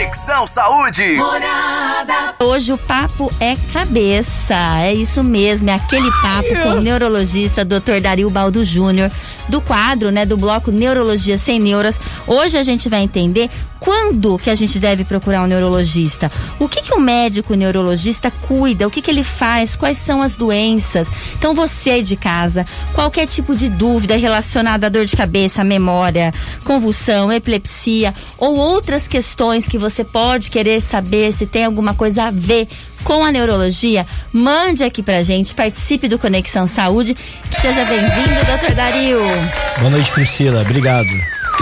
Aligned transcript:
Conexão 0.00 0.46
Saúde. 0.46 1.12
Morada. 1.12 2.34
Hoje 2.40 2.72
o 2.72 2.78
papo 2.78 3.30
é 3.38 3.54
cabeça. 3.70 4.54
É 4.80 4.94
isso 4.94 5.22
mesmo, 5.22 5.68
é 5.68 5.74
aquele 5.74 6.10
papo 6.22 6.48
com 6.62 6.68
o 6.70 6.80
neurologista 6.80 7.66
Dr. 7.66 8.00
Dario 8.00 8.30
Baldo 8.30 8.64
Júnior, 8.64 9.10
do 9.46 9.60
quadro, 9.60 10.10
né, 10.10 10.24
do 10.24 10.38
bloco 10.38 10.70
Neurologia 10.70 11.36
Sem 11.36 11.60
Neuras. 11.60 12.00
Hoje 12.26 12.56
a 12.56 12.62
gente 12.62 12.88
vai 12.88 13.02
entender 13.02 13.50
quando 13.80 14.38
que 14.38 14.50
a 14.50 14.54
gente 14.54 14.78
deve 14.78 15.04
procurar 15.04 15.42
um 15.42 15.46
neurologista? 15.46 16.30
O 16.58 16.68
que 16.68 16.82
que 16.82 16.94
o 16.94 17.00
médico 17.00 17.54
neurologista 17.54 18.30
cuida? 18.30 18.86
O 18.86 18.90
que 18.90 19.00
que 19.00 19.10
ele 19.10 19.24
faz? 19.24 19.74
Quais 19.74 19.96
são 19.96 20.20
as 20.20 20.36
doenças? 20.36 21.08
Então 21.36 21.54
você 21.54 22.02
de 22.02 22.14
casa, 22.14 22.66
qualquer 22.94 23.26
tipo 23.26 23.56
de 23.56 23.68
dúvida 23.68 24.16
relacionada 24.16 24.86
à 24.86 24.90
dor 24.90 25.06
de 25.06 25.16
cabeça, 25.16 25.64
memória, 25.64 26.32
convulsão, 26.64 27.32
epilepsia 27.32 28.14
ou 28.36 28.56
outras 28.56 29.08
questões 29.08 29.66
que 29.66 29.78
você 29.78 30.04
pode 30.04 30.50
querer 30.50 30.80
saber 30.80 31.32
se 31.32 31.46
tem 31.46 31.64
alguma 31.64 31.94
coisa 31.94 32.24
a 32.24 32.30
ver 32.30 32.68
com 33.02 33.24
a 33.24 33.32
neurologia, 33.32 34.06
mande 34.30 34.84
aqui 34.84 35.02
pra 35.02 35.22
gente, 35.22 35.54
participe 35.54 36.06
do 36.06 36.18
Conexão 36.18 36.66
Saúde. 36.66 37.16
Seja 37.60 37.84
bem-vindo, 37.86 38.44
doutor 38.46 38.74
Dario. 38.74 39.18
Boa 39.78 39.90
noite, 39.90 40.12
Priscila. 40.12 40.60
Obrigado. 40.60 41.08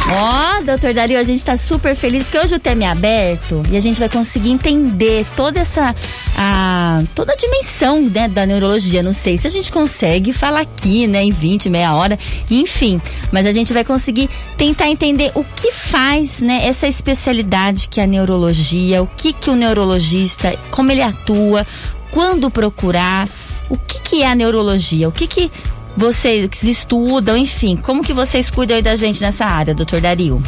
Ó, 0.06 0.58
oh, 0.60 0.64
doutor 0.64 0.94
Dario, 0.94 1.18
a 1.18 1.24
gente 1.24 1.44
tá 1.44 1.56
super 1.56 1.94
feliz 1.94 2.24
porque 2.24 2.38
hoje 2.38 2.54
o 2.54 2.58
tema 2.58 2.84
é 2.84 2.86
aberto 2.86 3.62
e 3.70 3.76
a 3.76 3.80
gente 3.80 3.98
vai 3.98 4.08
conseguir 4.08 4.50
entender 4.50 5.26
toda 5.36 5.60
essa. 5.60 5.94
A, 6.36 7.02
toda 7.14 7.32
a 7.32 7.36
dimensão 7.36 8.00
né, 8.02 8.28
da 8.28 8.46
neurologia. 8.46 9.02
Não 9.02 9.12
sei 9.12 9.36
se 9.36 9.46
a 9.46 9.50
gente 9.50 9.70
consegue 9.72 10.32
falar 10.32 10.60
aqui, 10.60 11.06
né, 11.06 11.22
em 11.24 11.30
20, 11.30 11.68
meia 11.68 11.94
hora, 11.94 12.18
enfim. 12.50 13.00
Mas 13.32 13.44
a 13.44 13.52
gente 13.52 13.72
vai 13.72 13.84
conseguir 13.84 14.30
tentar 14.56 14.88
entender 14.88 15.32
o 15.34 15.44
que 15.44 15.72
faz, 15.72 16.40
né, 16.40 16.66
essa 16.66 16.86
especialidade 16.86 17.88
que 17.88 18.00
é 18.00 18.04
a 18.04 18.06
neurologia, 18.06 19.02
o 19.02 19.06
que, 19.06 19.32
que 19.32 19.50
o 19.50 19.56
neurologista, 19.56 20.56
como 20.70 20.90
ele 20.90 21.02
atua, 21.02 21.66
quando 22.10 22.50
procurar. 22.50 23.28
O 23.70 23.76
que, 23.76 24.00
que 24.00 24.22
é 24.22 24.30
a 24.30 24.34
neurologia? 24.34 25.06
O 25.06 25.12
que, 25.12 25.26
que 25.26 25.50
vocês 25.98 26.62
estudam, 26.62 27.36
enfim, 27.36 27.76
como 27.76 28.04
que 28.04 28.12
vocês 28.12 28.48
cuidam 28.50 28.76
aí 28.76 28.82
da 28.82 28.94
gente 28.94 29.20
nessa 29.20 29.44
área, 29.44 29.74
doutor 29.74 30.00
Dario? 30.00 30.40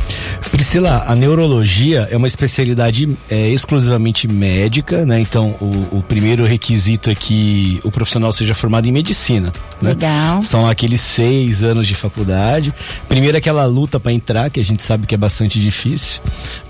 Priscila, 0.53 1.05
a 1.09 1.17
neurologia 1.17 2.07
é 2.09 2.17
uma 2.17 2.29
especialidade 2.29 3.17
é, 3.29 3.49
exclusivamente 3.49 4.29
médica, 4.29 5.05
né? 5.05 5.21
Então, 5.21 5.57
o, 5.61 5.99
o, 5.99 6.05
primeiro 6.07 6.45
requisito 6.45 7.11
é 7.11 7.15
que 7.15 7.81
o 7.83 7.91
profissional 7.91 8.33
seja 8.33 8.55
formado 8.55 8.87
em 8.87 8.93
medicina. 8.93 9.53
Né? 9.83 9.91
Legal. 9.91 10.43
São 10.43 10.69
aqueles 10.69 11.01
seis 11.01 11.65
anos 11.65 11.87
de 11.87 11.97
faculdade. 11.97 12.73
Primeiro 13.09 13.37
aquela 13.37 13.65
luta 13.67 13.99
para 13.99 14.13
entrar, 14.13 14.51
que 14.51 14.61
a 14.61 14.65
gente 14.65 14.85
sabe 14.85 15.07
que 15.07 15.15
é 15.15 15.19
bastante 15.19 15.59
difícil, 15.59 16.21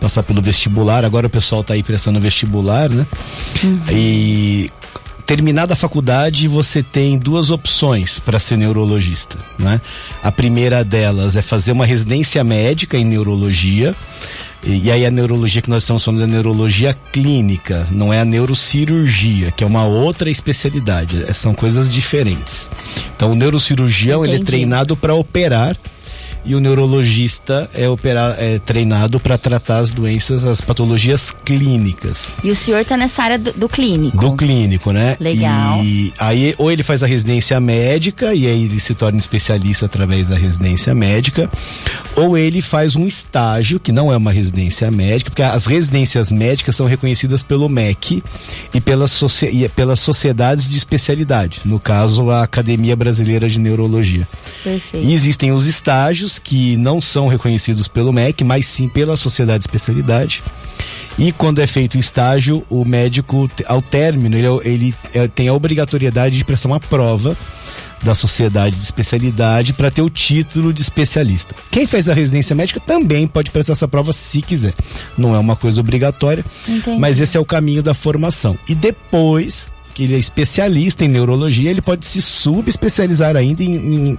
passar 0.01 0.23
pelo 0.23 0.41
vestibular. 0.41 1.05
Agora 1.05 1.27
o 1.27 1.31
pessoal 1.31 1.61
está 1.61 1.75
aí 1.75 1.83
prestando 1.83 2.19
vestibular, 2.19 2.89
né? 2.89 3.07
Uhum. 3.63 3.81
E 3.91 4.71
terminada 5.31 5.75
a 5.75 5.77
faculdade, 5.77 6.49
você 6.49 6.83
tem 6.83 7.17
duas 7.17 7.51
opções 7.51 8.19
para 8.19 8.41
ser 8.41 8.57
neurologista, 8.57 9.39
né? 9.57 9.81
A 10.25 10.33
primeira 10.33 10.83
delas 10.83 11.37
é 11.37 11.43
fazer 11.43 11.71
uma 11.71 11.87
residência 11.87 12.43
médica 12.43 12.99
em 12.99 13.05
neurologia. 13.05 13.95
E, 14.65 14.91
aí 14.91 15.07
a 15.07 15.11
neurologia 15.11 15.63
que 15.63 15.71
nós 15.71 15.85
estamos 15.85 16.05
falando 16.05 16.23
é 16.23 16.25
a 16.25 16.27
neurologia 16.27 16.93
clínica, 17.13 17.87
não 17.93 18.13
é 18.13 18.19
a 18.19 18.25
neurocirurgia, 18.25 19.53
que 19.53 19.63
é 19.63 19.67
uma 19.69 19.85
outra 19.85 20.29
especialidade. 20.29 21.23
É, 21.29 21.33
são 21.33 21.55
coisas 21.55 21.89
diferentes. 21.89 22.69
Então 23.15 23.31
o 23.31 23.37
neurocirurgião 23.37 24.25
Entendi. 24.25 24.35
ele 24.35 24.43
é 24.43 24.45
treinado 24.45 24.97
para 24.97 25.15
operar 25.15 25.77
e 26.45 26.55
o 26.55 26.61
neurologista 26.61 27.69
é, 27.75 27.89
operar, 27.89 28.37
é 28.39 28.59
treinado 28.59 29.21
para 29.21 29.37
tratar 29.37 29.79
as 29.79 29.91
doenças, 29.91 30.45
as 30.45 30.61
patologias 30.61 31.31
clínicas. 31.45 32.33
E 32.43 32.51
o 32.51 32.57
senhor 32.57 32.81
está 32.81 32.97
nessa 32.97 33.23
área 33.23 33.39
do, 33.39 33.53
do, 33.53 33.69
clínico? 33.69 34.17
Do 34.17 34.37
clínico, 34.37 34.93
né? 34.93 35.17
Legal. 35.21 35.83
E 35.85 36.13
aí, 36.19 36.55
ou 36.59 36.71
ele 36.71 36.83
faz 36.83 37.03
a 37.03 37.07
residência 37.07 37.59
médica 37.61 38.35
e 38.35 38.47
aí 38.47 38.65
ele 38.65 38.81
se 38.81 38.95
torna 38.95 39.19
especialista 39.19 39.87
através 39.87 40.29
da 40.29 40.37
residência 40.37 40.95
médica, 40.95 41.51
ou 42.17 42.37
ele 42.37 42.63
faz 42.63 42.97
um 42.97 43.07
estágio, 43.07 43.79
que 43.79 43.93
não 43.93 44.13
é 44.13 44.17
uma 44.17 44.33
residência 44.33 44.91
médica, 44.91 45.31
porque 45.31 45.43
as 45.43 45.67
residências 45.67 46.31
médicas 46.31 46.77
são 46.77 46.87
reconhecidas 46.87 47.43
pelo 47.43 47.69
MEC 47.69 48.23
e 48.73 48.81
pelas, 48.81 49.21
e 49.43 49.69
pelas 49.69 50.01
sociedades 50.01 50.69
de 50.69 50.77
especialidade, 50.77 51.61
no 51.65 51.79
caso, 51.79 52.31
a 52.31 52.43
Academia 52.43 52.97
Brasileira 52.97 53.49
de 53.49 53.59
Neurologia. 53.59 54.27
Perfeito. 54.63 55.07
E 55.07 55.13
existem 55.13 55.53
os 55.53 55.67
estágios 55.67 56.30
que 56.39 56.77
não 56.77 57.01
são 57.01 57.29
reconhecidos 57.29 57.89
pelo 57.89 58.13
MEC, 58.13 58.45
mas 58.45 58.67
sim 58.67 58.89
pela 58.89 59.17
sociedade 59.17 59.61
de 59.61 59.69
especialidade. 59.69 60.43
E 61.19 61.33
quando 61.33 61.61
é 61.61 61.67
feito 61.67 61.97
o 61.97 61.99
estágio, 61.99 62.65
o 62.71 62.85
médico, 62.85 63.51
ao 63.67 63.83
término, 63.83 64.37
ele, 64.37 64.47
ele 64.65 64.95
é, 65.13 65.29
tem 65.29 65.49
a 65.49 65.55
obrigatoriedade 65.55 66.39
de 66.39 66.45
prestar 66.45 66.69
uma 66.69 66.81
prova 66.81 67.37
da 68.03 68.15
sociedade 68.15 68.77
de 68.77 68.83
especialidade 68.83 69.73
para 69.73 69.91
ter 69.91 70.03
o 70.03 70.09
título 70.09 70.73
de 70.73 70.81
especialista. 70.81 71.55
Quem 71.71 71.87
fez 71.87 72.09
a 72.09 72.15
residência 72.15 72.57
médica 72.57 72.81
também 72.81 73.27
pode 73.27 73.51
prestar 73.51 73.75
essa 73.75 73.87
prova 73.87 74.13
se 74.13 74.41
quiser. 74.41 74.73
Não 75.19 75.35
é 75.35 75.39
uma 75.39 75.55
coisa 75.55 75.81
obrigatória, 75.81 76.45
Entendi. 76.67 76.99
mas 76.99 77.21
esse 77.21 77.37
é 77.37 77.41
o 77.41 77.45
caminho 77.45 77.83
da 77.83 77.93
formação. 77.93 78.59
E 78.69 78.75
depois 78.75 79.69
que 79.93 80.05
ele 80.05 80.15
é 80.15 80.19
especialista 80.19 81.05
em 81.05 81.09
neurologia, 81.09 81.71
ele 81.71 81.83
pode 81.83 82.07
se 82.07 82.23
subespecializar 82.23 83.37
ainda 83.37 83.63
em, 83.63 83.75
em 83.75 84.19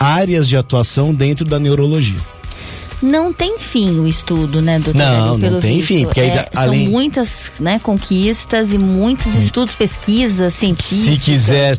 áreas 0.00 0.48
de 0.48 0.56
atuação 0.56 1.14
dentro 1.14 1.44
da 1.44 1.58
neurologia. 1.58 2.18
Não 3.02 3.32
tem 3.32 3.58
fim 3.58 3.98
o 3.98 4.06
estudo, 4.06 4.60
né, 4.60 4.78
doutor? 4.78 4.98
Não, 4.98 5.38
não 5.38 5.60
tem 5.60 5.76
visto. 5.76 5.86
fim, 5.86 6.04
porque 6.04 6.20
é, 6.20 6.48
além... 6.54 6.84
são 6.84 6.92
muitas, 6.92 7.52
né, 7.58 7.78
conquistas 7.78 8.72
e 8.74 8.78
muitos 8.78 9.34
hum. 9.34 9.38
estudos, 9.38 9.74
pesquisas 9.74 10.52
científicas. 10.52 11.06
Se 11.06 11.16
quiser 11.16 11.78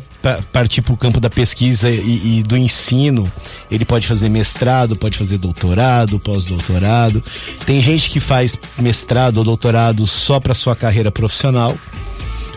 partir 0.52 0.82
para 0.82 0.94
o 0.94 0.96
campo 0.96 1.20
da 1.20 1.30
pesquisa 1.30 1.88
e, 1.88 2.38
e, 2.38 2.42
do 2.42 2.56
ensino, 2.56 3.30
ele 3.70 3.84
pode 3.84 4.06
fazer 4.08 4.28
mestrado, 4.28 4.96
pode 4.96 5.16
fazer 5.16 5.38
doutorado, 5.38 6.18
pós-doutorado. 6.18 7.22
Tem 7.64 7.80
gente 7.80 8.10
que 8.10 8.18
faz 8.18 8.58
mestrado 8.78 9.38
ou 9.38 9.44
doutorado 9.44 10.06
só 10.08 10.40
para 10.40 10.54
sua 10.54 10.74
carreira 10.74 11.10
profissional. 11.10 11.76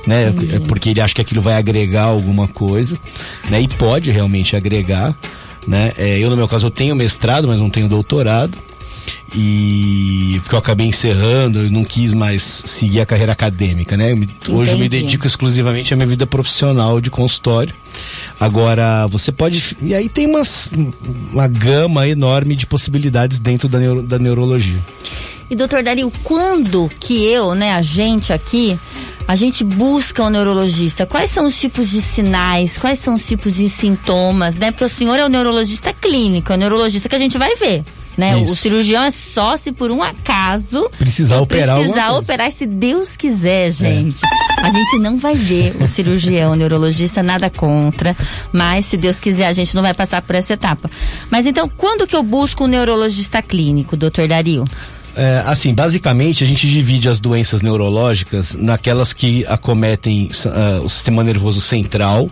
Né, 0.07 0.29
Entendi. 0.29 0.59
porque 0.67 0.89
ele 0.89 1.01
acha 1.01 1.15
que 1.15 1.21
aquilo 1.21 1.41
vai 1.41 1.55
agregar 1.55 2.03
alguma 2.03 2.47
coisa, 2.47 2.95
né? 3.49 3.59
E 3.59 3.67
pode 3.67 4.11
realmente 4.11 4.55
agregar 4.55 5.15
né? 5.67 5.91
É, 5.97 6.19
eu 6.19 6.29
no 6.29 6.37
meu 6.37 6.47
caso 6.47 6.67
eu 6.67 6.71
tenho 6.71 6.95
mestrado, 6.95 7.47
mas 7.47 7.59
não 7.59 7.69
tenho 7.69 7.87
doutorado 7.87 8.57
e 9.33 10.39
porque 10.43 10.55
eu 10.55 10.59
acabei 10.59 10.87
encerrando, 10.87 11.59
eu 11.59 11.71
não 11.71 11.83
quis 11.83 12.13
mais 12.13 12.41
seguir 12.41 13.01
a 13.01 13.05
carreira 13.05 13.31
acadêmica, 13.31 13.97
né? 13.97 14.15
hoje 14.49 14.71
eu 14.71 14.77
me 14.77 14.87
dedico 14.87 15.27
exclusivamente 15.27 15.93
à 15.93 15.97
minha 15.97 16.07
vida 16.07 16.25
profissional 16.25 17.01
de 17.01 17.09
consultório. 17.09 17.73
Agora, 18.39 19.07
você 19.07 19.31
pode. 19.31 19.77
E 19.81 19.93
aí 19.93 20.09
tem 20.09 20.27
umas, 20.27 20.69
uma 21.31 21.47
gama 21.47 22.07
enorme 22.07 22.55
de 22.55 22.65
possibilidades 22.65 23.39
dentro 23.39 23.67
da, 23.67 23.79
neuro, 23.79 24.01
da 24.01 24.19
neurologia. 24.19 24.79
E 25.49 25.55
doutor 25.55 25.83
Dario, 25.83 26.11
quando 26.23 26.89
que 26.99 27.25
eu, 27.25 27.53
né, 27.53 27.73
a 27.73 27.81
gente 27.81 28.33
aqui, 28.33 28.77
a 29.27 29.35
gente 29.35 29.63
busca 29.63 30.23
um 30.23 30.29
neurologista? 30.29 31.05
Quais 31.05 31.31
são 31.31 31.47
os 31.47 31.59
tipos 31.59 31.89
de 31.89 32.01
sinais? 32.01 32.77
Quais 32.77 32.99
são 32.99 33.15
os 33.15 33.27
tipos 33.27 33.55
de 33.55 33.69
sintomas, 33.69 34.55
né? 34.55 34.71
Porque 34.71 34.85
o 34.85 34.89
senhor 34.89 35.19
é 35.19 35.25
o 35.25 35.29
neurologista 35.29 35.91
clínico, 35.93 36.51
é 36.51 36.55
o 36.55 36.59
neurologista 36.59 37.09
que 37.09 37.15
a 37.15 37.19
gente 37.19 37.37
vai 37.37 37.55
ver. 37.55 37.83
Né? 38.17 38.37
O 38.37 38.55
cirurgião 38.55 39.03
é 39.03 39.11
só 39.11 39.57
se 39.57 39.73
por 39.73 39.91
um 39.91 40.01
acaso 40.01 40.89
precisar 40.97 41.41
operar 41.41 41.77
precisar 41.77 42.13
operar 42.13 42.49
se 42.49 42.65
Deus 42.65 43.17
quiser, 43.17 43.69
gente. 43.71 44.21
É. 44.25 44.61
A 44.61 44.69
gente 44.69 44.99
não 44.99 45.17
vai 45.17 45.35
ver 45.35 45.75
o 45.81 45.85
cirurgião, 45.87 46.53
o 46.53 46.55
neurologista 46.55 47.21
nada 47.21 47.49
contra, 47.49 48.15
mas 48.53 48.85
se 48.85 48.95
Deus 48.95 49.19
quiser 49.19 49.47
a 49.47 49.53
gente 49.53 49.75
não 49.75 49.81
vai 49.81 49.93
passar 49.93 50.21
por 50.21 50.33
essa 50.33 50.53
etapa. 50.53 50.89
Mas 51.29 51.45
então, 51.45 51.67
quando 51.67 52.07
que 52.07 52.15
eu 52.15 52.23
busco 52.23 52.63
um 52.63 52.67
neurologista 52.67 53.41
clínico, 53.41 53.97
doutor 53.97 54.29
Dario? 54.29 54.63
É, 55.15 55.43
assim, 55.45 55.73
basicamente 55.73 56.43
a 56.43 56.47
gente 56.47 56.67
divide 56.69 57.07
as 57.07 57.19
doenças 57.21 57.61
neurológicas 57.61 58.53
naquelas 58.53 59.13
que 59.13 59.45
acometem 59.47 60.29
uh, 60.45 60.83
o 60.83 60.89
sistema 60.89 61.23
nervoso 61.23 61.61
central, 61.61 62.29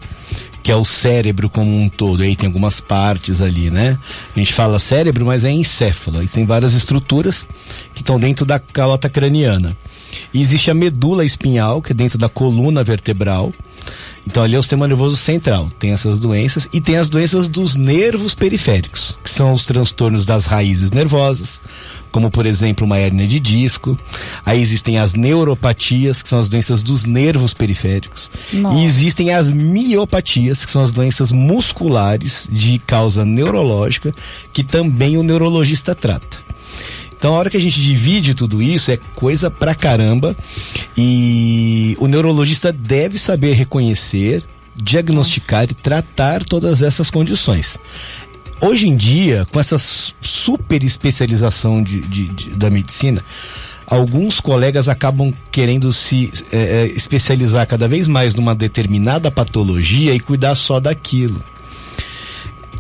que 0.62 0.72
é 0.72 0.76
o 0.76 0.84
cérebro 0.84 1.50
como 1.50 1.70
um 1.80 1.88
todo. 1.88 2.24
Aí 2.24 2.36
tem 2.36 2.48
algumas 2.48 2.82
partes 2.82 3.42
ali, 3.42 3.70
né? 3.70 3.98
A 4.36 4.40
gente 4.40 4.54
fala 4.54 4.80
cérebro, 4.80 5.26
mas 5.26 5.44
é 5.44 5.52
encéfalo. 5.52 6.22
E 6.22 6.28
tem 6.28 6.46
várias 6.46 6.74
estruturas 6.74 7.48
que 7.94 8.02
estão 8.02 8.20
dentro 8.20 8.46
da 8.46 8.60
calota 8.60 9.10
craniana. 9.10 9.76
E 10.34 10.42
existe 10.42 10.70
a 10.70 10.74
medula 10.74 11.26
espinhal, 11.26 11.82
que 11.82 11.92
é 11.92 11.96
dentro 11.96 12.18
da 12.18 12.30
coluna 12.30 12.84
vertebral. 12.84 13.54
Então 14.26 14.42
ali 14.42 14.56
é 14.56 14.60
o 14.60 14.64
sistema 14.64 14.88
nervoso 14.88 15.18
central. 15.18 15.70
Tem 15.78 15.92
essas 15.92 16.18
doenças 16.18 16.68
e 16.72 16.80
tem 16.80 16.98
as 16.98 17.10
doenças 17.10 17.48
dos 17.48 17.76
nervos 17.76 18.34
periféricos, 18.34 19.18
que 19.24 19.30
são 19.30 19.54
os 19.54 19.66
transtornos 19.66 20.26
das 20.26 20.46
raízes 20.46 20.92
nervosas, 20.92 21.60
como 22.14 22.30
por 22.30 22.46
exemplo 22.46 22.86
uma 22.86 23.00
hérnia 23.00 23.28
de 23.28 23.40
disco. 23.40 23.98
Aí 24.46 24.62
existem 24.62 25.00
as 25.00 25.16
neuropatias, 25.16 26.22
que 26.22 26.30
são 26.30 26.40
as 26.40 26.48
doenças 26.48 26.82
dos 26.84 27.04
nervos 27.04 27.54
periféricos. 27.54 28.30
Nossa. 28.54 28.78
E 28.78 28.86
existem 28.86 29.34
as 29.34 29.52
miopatias, 29.52 30.64
que 30.64 30.72
são 30.72 30.84
as 30.84 30.92
doenças 30.92 31.32
musculares 31.32 32.48
de 32.50 32.80
causa 32.80 33.26
neurológica, 33.26 34.14
que 34.54 34.64
também 34.64 35.18
o 35.18 35.24
neurologista 35.24 35.96
trata. 35.96 36.38
Então, 37.18 37.34
a 37.34 37.38
hora 37.38 37.50
que 37.50 37.58
a 37.58 37.62
gente 37.62 37.82
divide 37.82 38.36
tudo 38.36 38.62
isso, 38.62 38.92
é 38.92 39.00
coisa 39.16 39.50
pra 39.50 39.74
caramba. 39.74 40.36
E 40.96 41.98
o 42.00 42.06
neurologista 42.06 42.72
deve 42.72 43.18
saber 43.18 43.54
reconhecer, 43.54 44.44
diagnosticar 44.76 45.64
e 45.64 45.74
tratar 45.74 46.44
todas 46.44 46.84
essas 46.84 47.10
condições. 47.10 47.80
Hoje 48.62 48.88
em 48.88 48.96
dia, 48.96 49.46
com 49.52 49.60
essa 49.60 49.78
super 49.78 50.84
especialização 50.84 51.84
de, 51.84 52.00
de, 52.00 52.28
de 52.30 52.50
da 52.52 52.70
medicina, 52.70 53.24
alguns 53.86 54.40
colegas 54.40 54.88
acabam 54.88 55.34
querendo 55.52 55.92
se 55.92 56.32
é, 56.52 56.58
é, 56.58 56.86
especializar 56.88 57.68
cada 57.68 57.88
vez 57.88 58.08
mais 58.08 58.34
numa 58.34 58.56
determinada 58.56 59.30
patologia 59.30 60.14
e 60.16 60.20
cuidar 60.20 60.56
só 60.56 60.80
daquilo. 60.80 61.44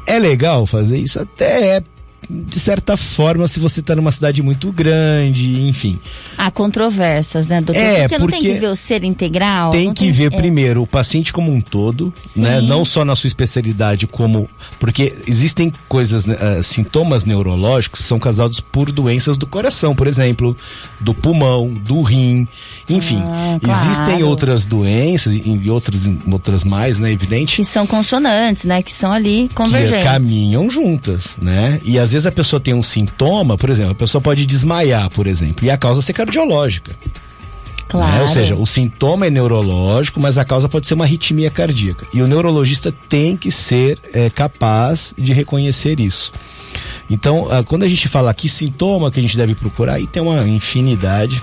É 0.06 0.20
legal 0.20 0.66
fazer 0.66 0.98
isso? 0.98 1.20
Até 1.20 1.78
é 1.78 1.84
de 2.30 2.60
certa 2.60 2.98
forma, 2.98 3.48
se 3.48 3.60
você 3.60 3.80
está 3.80 3.96
numa 3.96 4.12
cidade 4.12 4.42
muito 4.42 4.72
grande, 4.72 5.68
enfim. 5.68 6.00
Há 6.38 6.50
controvérsias, 6.52 7.48
né, 7.48 7.62
doutor? 7.62 7.80
É, 7.80 8.08
porque, 8.08 8.20
porque 8.20 8.20
não 8.20 8.28
tem 8.28 8.42
que 8.42 8.60
ver 8.60 8.68
o 8.68 8.76
ser 8.76 9.04
integral. 9.04 9.72
Tem 9.72 9.94
que 9.94 10.06
tem... 10.06 10.12
ver 10.12 10.34
é. 10.34 10.36
primeiro 10.36 10.82
o 10.82 10.88
paciente 10.88 11.34
como 11.34 11.52
um 11.52 11.62
todo, 11.62 12.14
Sim. 12.18 12.42
né? 12.42 12.62
Não 12.62 12.86
só 12.86 13.04
na 13.04 13.16
sua 13.16 13.28
especialidade, 13.28 14.08
como. 14.08 14.50
Porque 14.80 15.14
existem 15.28 15.72
coisas, 15.88 16.26
uh, 16.26 16.62
sintomas 16.62 17.26
neurológicos 17.26 18.02
que 18.02 18.08
são 18.08 18.20
causados 18.20 18.60
por 18.60 18.92
doenças 18.92 19.38
do 19.38 19.46
coração, 19.46 19.96
por 19.96 20.08
exemplo, 20.08 20.56
do 21.00 21.14
pulmão, 21.14 21.70
do 21.70 22.02
rim, 22.02 22.48
enfim. 22.90 23.22
Ah, 23.24 23.58
claro. 23.62 23.86
Existem 23.86 24.24
outras 24.24 24.66
doenças 24.66 25.34
e 25.34 25.70
outras, 25.70 26.10
outras 26.32 26.64
mais, 26.64 27.00
né? 27.00 27.12
Evidente. 27.12 27.58
Que 27.58 27.66
são 27.66 27.86
consonantes, 27.86 28.64
né? 28.64 28.82
Que 28.82 28.94
são 28.94 29.12
ali 29.12 29.50
convergentes. 29.54 30.04
Que 30.04 30.04
caminham 30.04 30.70
juntas, 30.70 31.36
né? 31.42 31.80
E 31.84 32.00
às 32.00 32.13
vezes 32.14 32.26
a 32.26 32.32
pessoa 32.32 32.60
tem 32.60 32.74
um 32.74 32.82
sintoma, 32.82 33.58
por 33.58 33.70
exemplo, 33.70 33.92
a 33.92 33.96
pessoa 33.96 34.22
pode 34.22 34.46
desmaiar, 34.46 35.10
por 35.10 35.28
exemplo, 35.28 35.66
e 35.66 35.70
a 35.70 35.78
causa 35.78 36.02
ser 36.02 36.14
cardiológica. 36.14 36.92
Claro. 37.88 38.12
Né? 38.12 38.22
Ou 38.22 38.28
seja, 38.28 38.56
o 38.56 38.66
sintoma 38.66 39.28
é 39.28 39.30
neurológico, 39.30 40.20
mas 40.20 40.38
a 40.38 40.46
causa 40.46 40.68
pode 40.68 40.88
ser 40.88 40.96
uma 40.96 41.04
arritmia 41.04 41.52
cardíaca. 41.52 42.08
E 42.14 42.22
o 42.22 42.28
neurologista 42.28 42.92
tem 42.92 43.38
que 43.38 43.52
ser 43.52 44.00
é, 44.14 44.30
capaz 44.30 45.14
de 45.18 45.32
reconhecer 45.32 46.00
isso. 46.00 46.32
Então, 47.10 47.48
ah, 47.52 47.64
quando 47.64 47.84
a 47.84 47.88
gente 47.88 48.08
fala 48.08 48.34
que 48.34 48.50
sintoma 48.50 49.12
que 49.12 49.20
a 49.20 49.22
gente 49.22 49.38
deve 49.38 49.54
procurar, 49.54 49.96
aí 49.96 50.08
tem 50.08 50.24
uma 50.24 50.48
infinidade. 50.48 51.40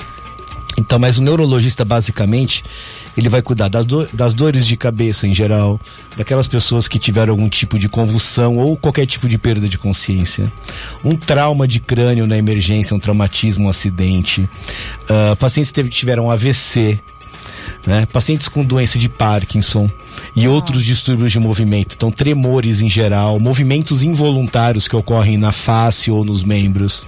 Então, 0.76 0.99
mas 0.99 1.19
o 1.19 1.22
neurologista 1.22 1.84
basicamente 1.84 2.64
ele 3.16 3.28
vai 3.28 3.42
cuidar 3.42 3.68
das, 3.68 3.84
do, 3.84 4.06
das 4.12 4.34
dores 4.34 4.66
de 4.66 4.76
cabeça 4.76 5.26
em 5.26 5.34
geral, 5.34 5.80
daquelas 6.16 6.46
pessoas 6.46 6.88
que 6.88 6.98
tiveram 6.98 7.32
algum 7.32 7.48
tipo 7.48 7.78
de 7.78 7.88
convulsão 7.88 8.56
ou 8.56 8.76
qualquer 8.76 9.06
tipo 9.06 9.28
de 9.28 9.38
perda 9.38 9.68
de 9.68 9.78
consciência, 9.78 10.50
um 11.04 11.16
trauma 11.16 11.66
de 11.66 11.80
crânio 11.80 12.26
na 12.26 12.36
emergência, 12.36 12.94
um 12.94 13.00
traumatismo, 13.00 13.66
um 13.66 13.68
acidente, 13.68 14.42
uh, 14.42 15.36
pacientes 15.36 15.72
que 15.72 15.88
tiveram 15.88 16.30
AVC, 16.30 16.98
né? 17.86 18.06
Pacientes 18.12 18.48
com 18.48 18.64
doença 18.64 18.98
de 18.98 19.08
Parkinson 19.08 19.88
e 20.36 20.44
ah. 20.44 20.50
outros 20.50 20.84
distúrbios 20.84 21.32
de 21.32 21.38
movimento, 21.38 21.94
então 21.96 22.10
tremores 22.10 22.80
em 22.80 22.90
geral, 22.90 23.38
movimentos 23.40 24.02
involuntários 24.02 24.86
que 24.86 24.96
ocorrem 24.96 25.38
na 25.38 25.52
face 25.52 26.10
ou 26.10 26.24
nos 26.24 26.44
membros, 26.44 27.04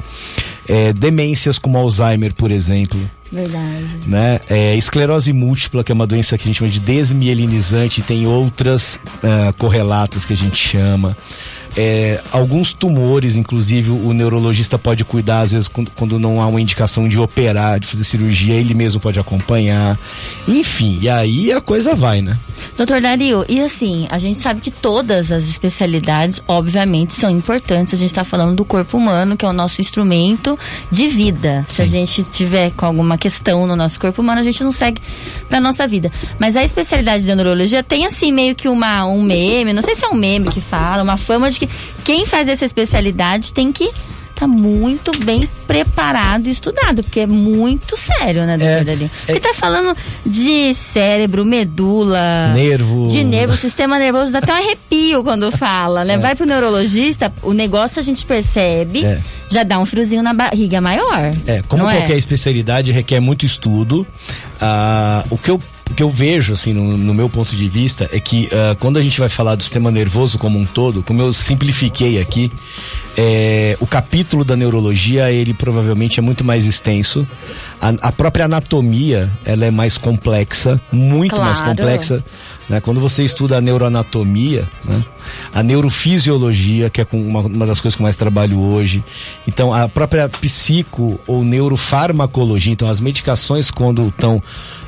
é, 0.67 0.93
demências 0.93 1.59
como 1.59 1.79
Alzheimer, 1.79 2.33
por 2.35 2.51
exemplo. 2.51 2.99
Verdade. 3.33 3.87
Né? 4.07 4.39
É, 4.51 4.77
esclerose 4.77 5.33
múltipla, 5.33 5.83
que 5.83 5.91
é 5.91 5.95
uma 5.95 6.07
doença 6.07 6.37
que 6.37 6.45
a 6.45 6.47
gente 6.49 6.59
chama 6.59 6.71
de 6.71 6.81
desmielinizante, 6.81 8.03
tem 8.03 8.27
outras 8.27 8.97
uh, 8.97 9.53
correlatas 9.57 10.27
que 10.27 10.35
a 10.35 10.37
gente 10.37 10.57
chama. 10.57 11.17
É, 11.77 12.21
alguns 12.31 12.73
tumores, 12.73 13.37
inclusive, 13.37 13.91
o 13.91 14.13
neurologista 14.13 14.79
pode 14.79 15.05
cuidar, 15.05 15.41
às 15.41 15.53
vezes, 15.53 15.69
quando, 15.69 15.91
quando, 15.93 16.19
não 16.19 16.41
há 16.41 16.47
uma 16.47 16.61
indicação 16.61 17.09
de 17.09 17.19
operar, 17.19 17.81
de 17.81 17.87
fazer 17.87 18.05
cirurgia, 18.05 18.55
ele 18.55 18.75
mesmo 18.75 19.01
pode 19.01 19.19
acompanhar. 19.19 19.99
Enfim, 20.47 20.99
e 21.01 21.09
aí 21.09 21.53
a 21.53 21.61
coisa 21.61 21.95
vai, 21.95 22.21
né? 22.21 22.37
Doutor 22.77 23.01
Dario, 23.01 23.45
e 23.49 23.61
assim, 23.61 24.07
a 24.11 24.19
gente 24.19 24.39
sabe 24.39 24.61
que 24.61 24.71
todas 24.71 25.33
as 25.33 25.45
especialidades, 25.45 26.43
obviamente, 26.47 27.15
são 27.15 27.31
importantes. 27.31 27.95
A 27.95 27.97
gente 27.97 28.11
está 28.11 28.25
falando 28.25 28.57
do 28.57 28.65
corpo 28.65 28.97
humano, 28.97 29.37
que 29.37 29.45
é 29.45 29.49
o 29.49 29.53
nosso 29.53 29.81
instrumento 29.81 30.59
de 30.91 31.09
vida. 31.09 31.65
Sim. 31.69 31.77
Se 31.77 31.83
a 31.83 31.87
gente 31.87 32.23
tiver 32.25 32.71
com 32.73 32.87
alguma 32.87 33.19
questão 33.19 33.67
no 33.67 33.77
nosso 33.77 33.99
corpo 33.99 34.23
humano, 34.23 34.41
a 34.41 34.45
gente 34.45 34.63
não 34.63 34.73
segue 34.73 35.01
para 35.49 35.61
nossa 35.61 35.87
vida. 35.87 36.11
Mas 36.39 36.57
a 36.57 36.63
especialidade 36.63 37.27
da 37.27 37.35
neurologia 37.35 37.83
tem, 37.83 38.07
assim, 38.07 38.33
meio 38.33 38.55
que 38.55 38.69
uma, 38.69 39.07
um 39.07 39.23
meme, 39.23 39.73
não 39.73 39.83
sei 39.83 39.95
se 39.95 40.05
é 40.05 40.09
um 40.09 40.15
meme 40.15 40.51
que 40.51 40.61
fala, 40.61 41.03
uma 41.03 41.17
fama 41.17 41.51
de 41.51 41.62
que 41.67 41.75
quem 42.05 42.27
faz 42.27 42.49
essa 42.49 42.65
especialidade 42.65 43.53
tem 43.53 43.73
que 43.73 43.91
tá 44.43 44.47
muito 44.47 45.17
bem 45.25 45.49
preparado 45.69 46.49
e 46.49 46.51
estudado, 46.51 47.03
porque 47.05 47.21
é 47.21 47.27
muito 47.27 47.97
sério, 47.97 48.45
né, 48.45 48.59
doutor 48.59 48.89
é, 48.89 49.09
Porque 49.27 49.33
é, 49.33 49.41
tá 49.41 49.55
falando 49.55 49.97
de 50.27 50.75
cérebro, 50.75 51.45
medula, 51.45 52.53
nervo, 52.53 53.07
de 53.09 53.23
nervo, 53.23 53.57
sistema 53.57 53.99
nervoso, 53.99 54.33
dá 54.33 54.39
até 54.39 54.53
um 54.53 54.57
arrepio 54.57 55.23
quando 55.23 55.53
fala, 55.53 56.05
né? 56.05 56.15
É. 56.15 56.19
Vai 56.19 56.35
pro 56.35 56.45
neurologista, 56.45 57.33
o 57.43 57.53
negócio 57.53 58.01
a 58.01 58.03
gente 58.03 58.27
percebe, 58.27 59.05
é. 59.05 59.21
já 59.49 59.63
dá 59.63 59.79
um 59.79 59.87
friozinho 59.87 60.23
na 60.23 60.35
barriga 60.35 60.81
maior. 60.81 61.31
É, 61.47 61.63
como 61.69 61.89
é? 61.89 61.99
qualquer 61.99 62.17
especialidade 62.17 62.91
requer 62.91 63.21
muito 63.21 63.47
estudo. 63.47 64.05
Ah, 64.61 65.25
o 65.31 65.39
que 65.39 65.51
eu 65.51 65.61
o 65.93 65.95
que 65.95 66.03
eu 66.03 66.11
vejo, 66.11 66.55
assim, 66.55 66.73
no, 66.73 66.97
no, 66.97 67.13
meu 67.13 67.29
ponto 67.29 67.55
de 67.55 67.69
vista, 67.69 68.09
é 68.11 68.19
que 68.19 68.47
uh, 68.47 68.75
quando 68.77 68.97
a 68.97 69.03
gente 69.03 69.21
vai 69.21 69.29
falar 69.29 69.55
do 69.55 69.63
sistema 69.63 69.91
nervoso 69.91 70.39
como 70.39 70.59
um 70.59 70.65
todo, 70.65 71.03
como 71.03 71.21
eu 71.21 71.33
simplifiquei 71.33 72.19
aqui, 72.19 72.51
é, 73.17 73.77
o 73.79 73.87
capítulo 73.87 74.43
da 74.43 74.57
neurologia, 74.57 75.31
ele 75.31 75.53
provavelmente 75.53 76.19
é 76.19 76.23
muito 76.23 76.43
mais 76.43 76.67
extenso. 76.67 77.29
A, 77.79 77.91
a 78.09 78.13
própria 78.13 78.47
anatomia, 78.47 79.31
ela 79.45 79.67
é 79.67 79.71
mais 79.71 79.99
complexa, 79.99 80.81
muito 80.91 81.35
claro. 81.35 81.45
mais 81.45 81.61
complexa. 81.61 82.25
Né? 82.71 82.81
Quando 82.81 82.99
você 82.99 83.23
estuda 83.23 83.59
a 83.59 83.61
neuroanatomia, 83.61 84.67
né? 84.83 85.05
a 85.53 85.63
neurofisiologia, 85.63 86.89
que 86.89 87.03
é 87.03 87.07
uma, 87.13 87.41
uma 87.41 87.67
das 87.67 87.83
coisas 87.83 87.95
que 87.95 88.01
eu 88.01 88.05
mais 88.05 88.17
trabalho 88.17 88.59
hoje. 88.59 89.05
Então, 89.47 89.75
a 89.75 89.91
própria 89.91 90.27
psico 90.27 91.21
ou 91.27 91.45
neurofarmacologia, 91.45 92.73
então 92.73 92.89
as 92.89 92.99
medicações 92.99 93.71
quando 93.71 94.09
estão 94.09 94.43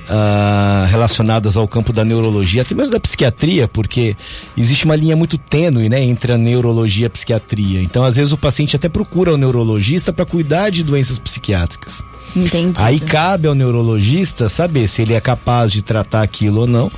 uh, 0.08 0.86
relacionadas 0.86 1.56
ao 1.56 1.66
campo 1.66 1.92
da 1.92 2.04
neurologia, 2.04 2.62
até 2.62 2.74
mesmo 2.74 2.92
da 2.92 3.00
psiquiatria, 3.00 3.68
porque 3.68 4.16
existe 4.56 4.84
uma 4.84 4.96
linha 4.96 5.16
muito 5.16 5.38
tênue 5.38 5.88
né, 5.88 6.02
entre 6.02 6.32
a 6.32 6.38
neurologia 6.38 7.04
e 7.04 7.06
a 7.06 7.10
psiquiatria. 7.10 7.82
Então, 7.82 8.04
às 8.04 8.16
vezes, 8.16 8.32
o 8.32 8.36
paciente 8.36 8.76
até 8.76 8.88
procura 8.88 9.32
o 9.32 9.36
neurologista 9.36 10.12
para 10.12 10.24
cuidar 10.24 10.70
de 10.70 10.82
doenças 10.82 11.18
psiquiátricas. 11.18 12.02
Entendi. 12.36 12.80
Aí 12.82 12.98
cabe 12.98 13.46
ao 13.46 13.54
neurologista 13.54 14.48
saber 14.48 14.88
se 14.88 15.02
ele 15.02 15.14
é 15.14 15.20
capaz 15.20 15.70
de 15.70 15.82
tratar 15.82 16.22
aquilo 16.22 16.62
ou 16.62 16.66
não. 16.66 16.90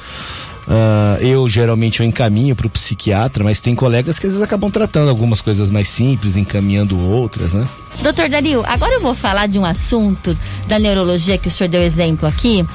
Uh, 0.67 1.23
eu 1.23 1.49
geralmente 1.49 2.01
eu 2.01 2.07
encaminho 2.07 2.57
para 2.57 2.67
o 2.67 2.71
psiquiatra, 2.71 3.45
mas 3.45 3.61
tem 3.61 3.75
colegas 3.75 4.19
que 4.19 4.27
às 4.27 4.33
vezes 4.33 4.45
acabam 4.45 4.69
tratando 4.69 5.09
algumas 5.09 5.41
coisas 5.41 5.71
mais 5.71 5.87
simples, 5.87 6.37
encaminhando 6.37 6.99
outras, 6.99 7.55
né? 7.55 7.67
Doutor 8.03 8.29
Dario, 8.29 8.63
agora 8.67 8.95
eu 8.95 9.01
vou 9.01 9.15
falar 9.15 9.47
de 9.47 9.59
um 9.59 9.65
assunto 9.65 10.37
da 10.67 10.79
neurologia 10.79 11.39
que 11.39 11.49
o 11.49 11.51
senhor 11.51 11.71
deu 11.71 11.83
exemplo 11.83 12.29
aqui, 12.29 12.67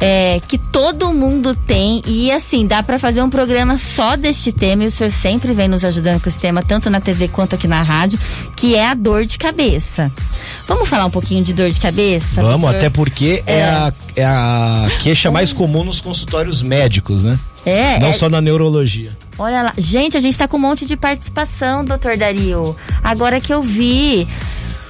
é, 0.00 0.40
que 0.48 0.58
todo 0.58 1.12
mundo 1.12 1.54
tem 1.54 2.02
e 2.06 2.32
assim, 2.32 2.66
dá 2.66 2.82
para 2.82 2.98
fazer 2.98 3.22
um 3.22 3.30
programa 3.30 3.78
só 3.78 4.16
deste 4.16 4.50
tema 4.50 4.84
e 4.84 4.86
o 4.86 4.90
senhor 4.90 5.10
sempre 5.10 5.52
vem 5.52 5.68
nos 5.68 5.84
ajudando 5.84 6.20
com 6.22 6.28
esse 6.28 6.40
tema, 6.40 6.62
tanto 6.62 6.90
na 6.90 7.00
TV 7.00 7.28
quanto 7.28 7.54
aqui 7.54 7.68
na 7.68 7.82
rádio, 7.82 8.18
que 8.56 8.74
é 8.74 8.86
a 8.86 8.94
dor 8.94 9.24
de 9.26 9.38
cabeça. 9.38 10.10
Vamos 10.66 10.88
falar 10.88 11.06
um 11.06 11.10
pouquinho 11.10 11.44
de 11.44 11.52
dor 11.52 11.70
de 11.70 11.78
cabeça? 11.78 12.42
Vamos, 12.42 12.62
doutor? 12.62 12.76
até 12.76 12.90
porque 12.90 13.42
é, 13.46 13.58
é, 13.58 13.64
a, 13.64 13.92
é 14.16 14.24
a 14.24 14.88
queixa 15.00 15.30
mais 15.30 15.52
comum 15.52 15.84
nos 15.84 16.00
consultórios 16.00 16.60
médicos, 16.60 17.24
né? 17.24 17.38
É. 17.64 17.98
Não 17.98 18.08
é... 18.08 18.12
só 18.12 18.28
na 18.28 18.40
neurologia. 18.40 19.10
Olha 19.38 19.62
lá. 19.62 19.74
Gente, 19.76 20.16
a 20.16 20.20
gente 20.20 20.36
tá 20.36 20.48
com 20.48 20.56
um 20.56 20.60
monte 20.60 20.86
de 20.86 20.96
participação, 20.96 21.84
doutor 21.84 22.16
Dario. 22.16 22.74
Agora 23.02 23.40
que 23.40 23.52
eu 23.52 23.62
vi. 23.62 24.26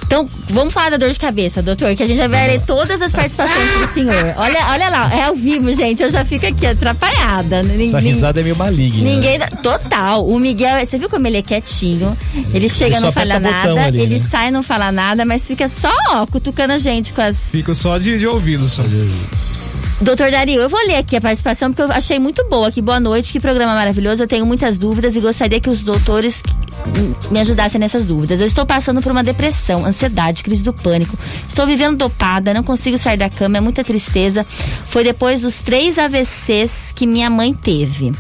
Então, 0.07 0.29
vamos 0.49 0.73
falar 0.73 0.91
da 0.91 0.97
dor 0.99 1.11
de 1.11 1.19
cabeça, 1.19 1.61
doutor, 1.61 1.95
que 1.97 2.03
a 2.03 2.07
gente 2.07 2.17
já 2.17 2.29
vai 2.29 2.47
ler 2.47 2.63
todas 2.65 3.03
as 3.03 3.13
participações 3.13 3.81
do 3.81 3.93
senhor. 3.93 4.35
Olha, 4.37 4.67
olha 4.71 4.89
lá, 4.89 5.13
é 5.13 5.25
ao 5.25 5.35
vivo, 5.35 5.75
gente. 5.75 6.01
Eu 6.01 6.11
já 6.11 6.25
fico 6.25 6.47
aqui 6.47 6.65
atrapalhada. 6.65 7.61
Essa 7.81 7.99
risada 7.99 8.41
é 8.41 8.45
meio 8.45 8.57
maligna. 8.57 9.03
Ninguém. 9.03 9.41
Total. 9.63 10.25
O 10.25 10.39
Miguel, 10.39 10.85
você 10.87 10.97
viu 10.97 11.11
como 11.11 11.27
ele 11.27 11.39
é 11.39 11.43
quietinho? 11.43 12.17
Ele 12.55 12.69
chega, 12.69 12.97
ele 12.97 13.05
não 13.05 13.13
fala 13.13 13.41
nada, 13.41 13.85
ali, 13.85 14.01
ele 14.01 14.19
né? 14.19 14.25
sai, 14.25 14.51
não 14.53 14.63
fala 14.63 14.93
nada, 14.93 15.25
mas 15.25 15.47
fica 15.47 15.67
só, 15.67 15.93
ó, 16.11 16.25
cutucando 16.27 16.73
a 16.73 16.79
gente 16.79 17.13
com 17.13 17.21
as. 17.21 17.37
Fico 17.51 17.75
só 17.75 17.99
de, 17.99 18.17
de 18.17 18.27
ouvido, 18.29 18.69
só 18.69 18.83
de 18.83 18.95
ouvido. 18.95 19.57
Doutor 20.01 20.31
Dario, 20.31 20.61
eu 20.61 20.69
vou 20.69 20.81
ler 20.87 20.97
aqui 20.97 21.17
a 21.17 21.21
participação 21.21 21.73
porque 21.73 21.81
eu 21.83 21.91
achei 21.91 22.19
muito 22.19 22.45
boa. 22.49 22.71
Que 22.71 22.83
boa 22.83 23.01
noite, 23.01 23.33
que 23.33 23.41
programa 23.41 23.75
maravilhoso. 23.75 24.23
Eu 24.23 24.29
tenho 24.29 24.45
muitas 24.45 24.77
dúvidas 24.77 25.17
e 25.17 25.21
gostaria 25.21 25.59
que 25.59 25.71
os 25.71 25.81
doutores 25.81 26.43
me 27.31 27.41
ajudassem 27.41 27.81
nessas 27.81 28.07
dúvidas. 28.07 28.41
Eu 28.41 28.47
estou 28.47 28.65
passando 28.65 29.03
por 29.03 29.13
uma 29.13 29.23
depressão, 29.23 29.85
ansiedade, 29.85 30.43
crise 30.43 30.63
do 30.63 30.73
pânico. 30.73 31.17
Estou 31.49 31.67
vivendo 31.67 31.97
dopada, 31.97 32.55
não 32.55 32.63
consigo 32.63 32.99
sair 32.99 33.17
da 33.17 33.29
cama, 33.29 33.59
é 33.59 33.61
muita 33.61 33.85
tristeza. 33.85 34.45
Foi 34.87 35.05
depois 35.05 35.41
dos 35.41 35.57
três 35.57 35.99
AVCs 35.99 36.93
que 36.95 37.07
minha 37.07 37.29
mãe 37.31 37.53
teve. 37.53 38.13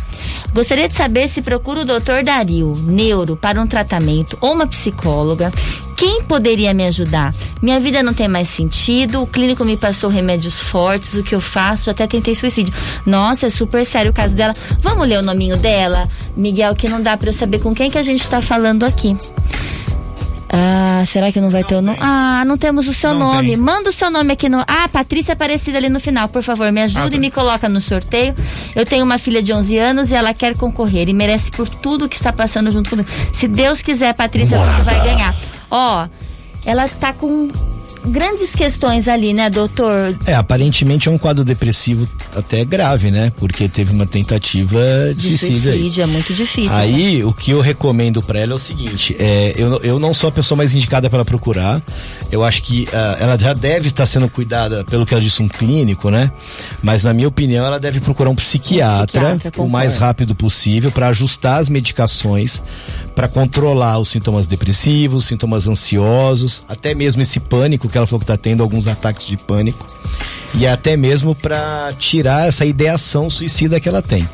Gostaria 0.52 0.88
de 0.88 0.94
saber 0.94 1.28
se 1.28 1.42
procuro 1.42 1.80
o 1.80 1.84
doutor 1.84 2.24
Dario, 2.24 2.72
neuro, 2.84 3.36
para 3.36 3.60
um 3.60 3.66
tratamento 3.66 4.38
ou 4.40 4.52
uma 4.52 4.66
psicóloga 4.66 5.52
Quem 5.96 6.22
poderia 6.24 6.74
me 6.74 6.86
ajudar? 6.86 7.32
Minha 7.62 7.80
vida 7.80 8.02
não 8.02 8.12
tem 8.12 8.28
mais 8.28 8.48
sentido, 8.48 9.22
o 9.22 9.26
clínico 9.26 9.64
me 9.64 9.76
passou 9.76 10.10
remédios 10.10 10.60
fortes, 10.60 11.14
o 11.14 11.22
que 11.22 11.34
eu 11.34 11.40
faço? 11.40 11.90
Até 11.90 12.06
tentei 12.06 12.34
suicídio. 12.34 12.72
Nossa, 13.06 13.46
é 13.46 13.50
super 13.50 13.84
sério 13.84 14.10
o 14.10 14.14
caso 14.14 14.34
dela. 14.34 14.52
Vamos 14.80 15.08
ler 15.08 15.18
o 15.18 15.22
nominho 15.22 15.56
dela? 15.56 16.06
Miguel, 16.36 16.74
que 16.74 16.88
não 16.88 17.02
dá 17.02 17.16
para 17.16 17.30
eu 17.30 17.32
saber 17.32 17.60
com 17.60 17.74
quem 17.74 17.90
que 17.90 17.96
a 17.96 18.02
gente 18.02 18.20
está 18.20 18.42
falando 18.42 18.84
aqui. 18.84 19.16
Ah, 20.48 21.02
será 21.04 21.32
que 21.32 21.40
não 21.40 21.50
vai 21.50 21.64
ter 21.64 21.74
o 21.74 21.82
nome? 21.82 21.98
Ah, 22.00 22.44
não 22.46 22.56
temos 22.56 22.86
o 22.86 22.94
seu 22.94 23.12
não 23.12 23.34
nome. 23.34 23.48
Tem. 23.48 23.56
Manda 23.56 23.90
o 23.90 23.92
seu 23.92 24.10
nome 24.10 24.32
aqui 24.32 24.48
no. 24.48 24.60
Ah, 24.66 24.88
Patrícia 24.90 25.32
Aparecida 25.32 25.78
ali 25.78 25.88
no 25.88 25.98
final, 25.98 26.28
por 26.28 26.42
favor, 26.42 26.70
me 26.70 26.82
ajuda 26.82 27.06
ah, 27.06 27.10
tá. 27.10 27.16
e 27.16 27.18
me 27.18 27.30
coloca 27.30 27.68
no 27.68 27.80
sorteio. 27.80 28.34
Eu 28.74 28.86
tenho 28.86 29.04
uma 29.04 29.18
filha 29.18 29.42
de 29.42 29.52
11 29.52 29.78
anos 29.78 30.10
e 30.10 30.14
ela 30.14 30.32
quer 30.32 30.56
concorrer 30.56 31.08
e 31.08 31.12
merece 31.12 31.50
por 31.50 31.68
tudo 31.68 32.08
que 32.08 32.16
está 32.16 32.32
passando 32.32 32.70
junto 32.70 32.90
comigo. 32.90 33.08
Se 33.32 33.48
Deus 33.48 33.82
quiser, 33.82 34.14
Patrícia, 34.14 34.56
Morada. 34.56 34.76
você 34.76 34.82
vai 34.82 35.00
ganhar. 35.02 35.34
Ó, 35.76 36.08
ela 36.64 36.88
tá 36.88 37.12
com 37.12 37.50
grandes 38.06 38.54
questões 38.54 39.08
ali, 39.08 39.34
né, 39.34 39.50
doutor? 39.50 40.16
É, 40.26 40.34
aparentemente 40.34 41.08
é 41.08 41.10
um 41.10 41.18
quadro 41.18 41.44
depressivo 41.44 42.08
até 42.34 42.64
grave, 42.64 43.10
né? 43.10 43.32
Porque 43.36 43.68
teve 43.68 43.92
uma 43.92 44.06
tentativa 44.06 44.80
de, 45.14 45.30
de 45.30 45.38
suicídio. 45.38 45.72
Suicídio, 45.72 46.02
é 46.02 46.06
muito 46.06 46.32
difícil. 46.32 46.76
Aí, 46.78 47.18
né? 47.18 47.24
o 47.24 47.32
que 47.32 47.50
eu 47.50 47.60
recomendo 47.60 48.22
para 48.22 48.38
ela 48.38 48.52
é 48.52 48.54
o 48.54 48.58
seguinte: 48.58 49.14
é, 49.18 49.54
eu, 49.56 49.80
eu 49.82 49.98
não 49.98 50.14
sou 50.14 50.28
a 50.28 50.32
pessoa 50.32 50.56
mais 50.56 50.74
indicada 50.74 51.10
para 51.10 51.24
procurar. 51.24 51.82
Eu 52.30 52.42
acho 52.42 52.62
que 52.62 52.84
uh, 52.84 53.22
ela 53.22 53.38
já 53.38 53.54
deve 53.54 53.86
estar 53.86 54.04
sendo 54.04 54.28
cuidada, 54.28 54.84
pelo 54.84 55.06
que 55.06 55.14
ela 55.14 55.22
disse, 55.22 55.42
um 55.42 55.48
clínico, 55.48 56.10
né? 56.10 56.30
Mas, 56.82 57.04
na 57.04 57.12
minha 57.12 57.28
opinião, 57.28 57.64
ela 57.64 57.78
deve 57.78 58.00
procurar 58.00 58.30
um 58.30 58.34
psiquiatra, 58.34 59.20
um 59.20 59.34
psiquiatra 59.34 59.62
o 59.62 59.68
mais 59.68 59.96
rápido 59.96 60.34
possível 60.34 60.90
para 60.90 61.08
ajustar 61.08 61.60
as 61.60 61.68
medicações, 61.68 62.62
para 63.16 63.28
controlar 63.28 63.98
os 63.98 64.10
sintomas 64.10 64.46
depressivos, 64.46 65.24
sintomas 65.24 65.66
ansiosos, 65.66 66.64
até 66.68 66.94
mesmo 66.94 67.22
esse 67.22 67.40
pânico 67.40 67.88
que 67.88 67.96
ela 67.96 68.06
falou 68.06 68.20
que 68.20 68.24
está 68.24 68.36
tendo 68.36 68.62
alguns 68.62 68.86
ataques 68.86 69.26
de 69.26 69.38
pânico 69.38 69.86
e 70.54 70.66
até 70.66 70.98
mesmo 70.98 71.34
para 71.34 71.94
tirar 71.98 72.46
essa 72.46 72.66
ideação 72.66 73.30
suicida 73.30 73.80
que 73.80 73.88
ela 73.88 74.02
tem. 74.02 74.28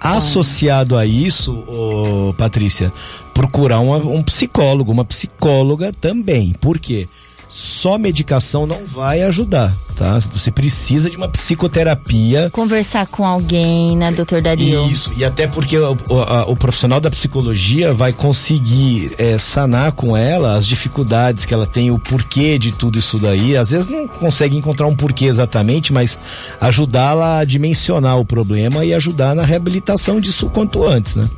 Associado 0.00 0.98
a 0.98 1.06
isso, 1.06 1.64
oh, 1.68 2.34
Patrícia, 2.36 2.92
procurar 3.32 3.78
uma, 3.78 3.98
um 3.98 4.22
psicólogo, 4.22 4.90
uma 4.90 5.04
psicóloga 5.04 5.92
também. 5.92 6.52
Por 6.60 6.80
quê? 6.80 7.08
Só 7.54 7.96
medicação 7.96 8.66
não 8.66 8.84
vai 8.84 9.22
ajudar, 9.22 9.72
tá? 9.94 10.18
Você 10.32 10.50
precisa 10.50 11.08
de 11.08 11.16
uma 11.16 11.28
psicoterapia. 11.28 12.50
Conversar 12.50 13.06
com 13.06 13.24
alguém, 13.24 13.96
né, 13.96 14.10
doutor 14.10 14.42
Dario? 14.42 14.90
Isso, 14.90 15.12
e 15.16 15.24
até 15.24 15.46
porque 15.46 15.78
o, 15.78 15.96
o, 16.10 16.18
a, 16.18 16.46
o 16.46 16.56
profissional 16.56 17.00
da 17.00 17.08
psicologia 17.08 17.92
vai 17.92 18.12
conseguir 18.12 19.12
é, 19.18 19.38
sanar 19.38 19.92
com 19.92 20.16
ela 20.16 20.56
as 20.56 20.66
dificuldades 20.66 21.44
que 21.44 21.54
ela 21.54 21.64
tem, 21.64 21.92
o 21.92 21.98
porquê 21.98 22.58
de 22.58 22.72
tudo 22.72 22.98
isso 22.98 23.20
daí. 23.20 23.56
Às 23.56 23.70
vezes 23.70 23.86
não 23.86 24.08
consegue 24.08 24.56
encontrar 24.56 24.88
um 24.88 24.96
porquê 24.96 25.26
exatamente, 25.26 25.92
mas 25.92 26.18
ajudá-la 26.60 27.38
a 27.38 27.44
dimensionar 27.44 28.18
o 28.18 28.24
problema 28.24 28.84
e 28.84 28.92
ajudar 28.92 29.32
na 29.32 29.44
reabilitação 29.44 30.18
disso 30.18 30.50
quanto 30.50 30.84
antes, 30.84 31.14
né? 31.14 31.28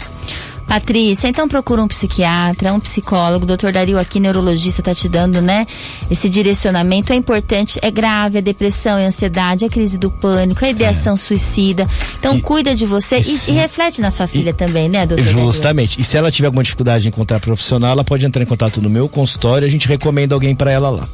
Patrícia, 0.67 1.29
então 1.29 1.49
procura 1.49 1.83
um 1.83 1.87
psiquiatra, 1.87 2.73
um 2.73 2.81
psicólogo, 2.81 3.45
o 3.45 3.47
doutor 3.47 3.73
Dario 3.73 3.99
aqui, 3.99 4.19
neurologista, 4.19 4.83
tá 4.83 4.95
te 4.95 5.09
dando, 5.09 5.41
né? 5.41 5.65
Esse 6.11 6.29
direcionamento 6.29 7.13
é 7.13 7.17
importante, 7.17 7.79
é 7.81 7.91
grave, 7.91 8.39
a 8.39 8.41
depressão, 8.41 8.99
a 8.99 9.03
ansiedade, 9.03 9.65
a 9.65 9.69
crise 9.69 9.97
do 9.97 10.11
pânico, 10.11 10.65
a 10.65 10.69
ideação 10.69 11.15
é. 11.15 11.17
suicida. 11.17 11.87
Então 12.19 12.37
e, 12.37 12.43
cuida 12.43 12.75
de 12.75 12.85
você 12.85 13.21
e, 13.21 13.51
e, 13.51 13.53
reflete 13.53 14.01
na 14.01 14.11
sua 14.11 14.27
filha 14.27 14.51
e, 14.51 14.55
também, 14.55 14.89
né, 14.89 15.07
doutor 15.07 15.25
Justamente. 15.25 15.91
Dario? 15.91 16.03
E 16.03 16.05
se 16.05 16.17
ela 16.17 16.31
tiver 16.33 16.47
alguma 16.47 16.65
dificuldade 16.65 17.07
em 17.07 17.09
encontrar 17.09 17.39
profissional, 17.39 17.93
ela 17.93 18.05
pode 18.05 18.27
entrar 18.27 18.43
em 18.43 18.47
contato 18.47 18.83
no 18.83 18.91
meu 18.91 19.09
consultório, 19.09 19.67
a 19.67 19.71
gente 19.71 19.87
recomenda 19.87 20.35
alguém 20.35 20.55
para 20.55 20.73
ela 20.73 20.91
lá. 20.91 21.07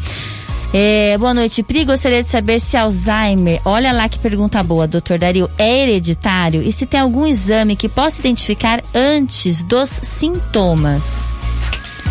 É, 0.76 1.16
boa 1.20 1.36
noite, 1.36 1.62
Pri. 1.62 1.86
Gostaria 1.86 2.24
de 2.24 2.30
saber 2.30 2.60
se 2.60 2.76
Alzheimer, 2.76 3.62
olha 3.64 3.94
lá 3.94 4.10
que 4.10 4.18
pergunta 4.18 4.64
boa, 4.64 4.88
doutor 4.88 5.20
Dario, 5.20 5.48
é 5.56 5.84
hereditário 5.84 6.64
e 6.64 6.72
se 6.72 6.88
tem 6.88 7.00
algum 7.00 7.28
exame 7.28 7.76
que 7.76 7.88
possa 7.88 8.20
identificar 8.20 8.84
antes 8.92 9.62
dos 9.62 9.88
sintomas. 10.02 11.32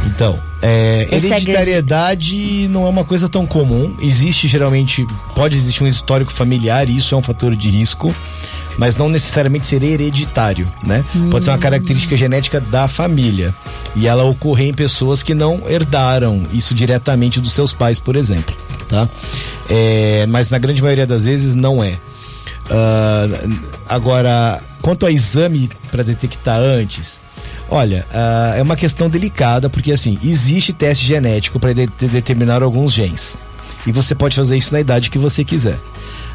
Então, 0.07 0.39
é, 0.63 1.09
hereditariedade 1.11 2.37
é 2.37 2.39
grande... 2.39 2.69
não 2.69 2.87
é 2.87 2.89
uma 2.89 3.05
coisa 3.05 3.29
tão 3.29 3.45
comum. 3.45 3.97
Existe 4.01 4.47
geralmente, 4.47 5.05
pode 5.35 5.57
existir 5.57 5.83
um 5.83 5.89
histórico 5.89 6.33
familiar, 6.33 6.89
e 6.89 6.97
isso 6.97 7.17
é 7.17 7.19
um 7.19 7.23
fator 7.23 7.57
de 7.57 7.69
risco 7.69 8.15
mas 8.79 8.97
não 8.97 9.09
necessariamente 9.09 9.67
ser 9.67 9.83
hereditário, 9.83 10.67
né? 10.83 11.05
Hum. 11.15 11.31
Pode 11.31 11.45
ser 11.45 11.51
uma 11.51 11.59
característica 11.59 12.17
genética 12.17 12.61
da 12.61 12.89
família 12.89 13.55
e 13.95 14.07
ela 14.07 14.25
ocorrer 14.25 14.69
em 14.69 14.75
pessoas 14.75 15.23
que 15.23 15.35
não 15.35 15.63
herdaram 15.69 16.43
isso 16.53 16.75
diretamente 16.75 17.41
dos 17.41 17.53
seus 17.53 17.73
pais, 17.73 17.99
por 17.99 18.17
exemplo, 18.17 18.55
tá? 18.89 19.09
É, 19.69 20.27
mas 20.27 20.51
na 20.51 20.59
grande 20.59 20.83
maioria 20.83 21.07
das 21.07 21.25
vezes 21.25 21.55
não 21.55 21.83
é. 21.83 21.99
Uh, 22.71 23.59
agora, 23.89 24.61
quanto 24.81 25.05
ao 25.05 25.11
exame 25.11 25.69
para 25.91 26.03
detectar 26.03 26.61
antes, 26.61 27.21
olha, 27.69 28.07
uh, 28.11 28.57
é 28.57 28.63
uma 28.63 28.77
questão 28.77 29.11
delicada 29.11 29.69
porque 29.69 29.93
assim 29.93 30.19
existe 30.25 30.73
teste 30.73 31.05
genético 31.05 31.59
para 31.59 31.75
de 31.75 31.87
determinar 31.87 32.63
alguns 32.63 32.93
genes 32.93 33.37
e 33.87 33.93
você 33.93 34.15
pode 34.15 34.37
fazer 34.37 34.57
isso 34.57 34.73
na 34.73 34.81
idade 34.81 35.11
que 35.11 35.19
você 35.19 35.45
quiser. 35.45 35.79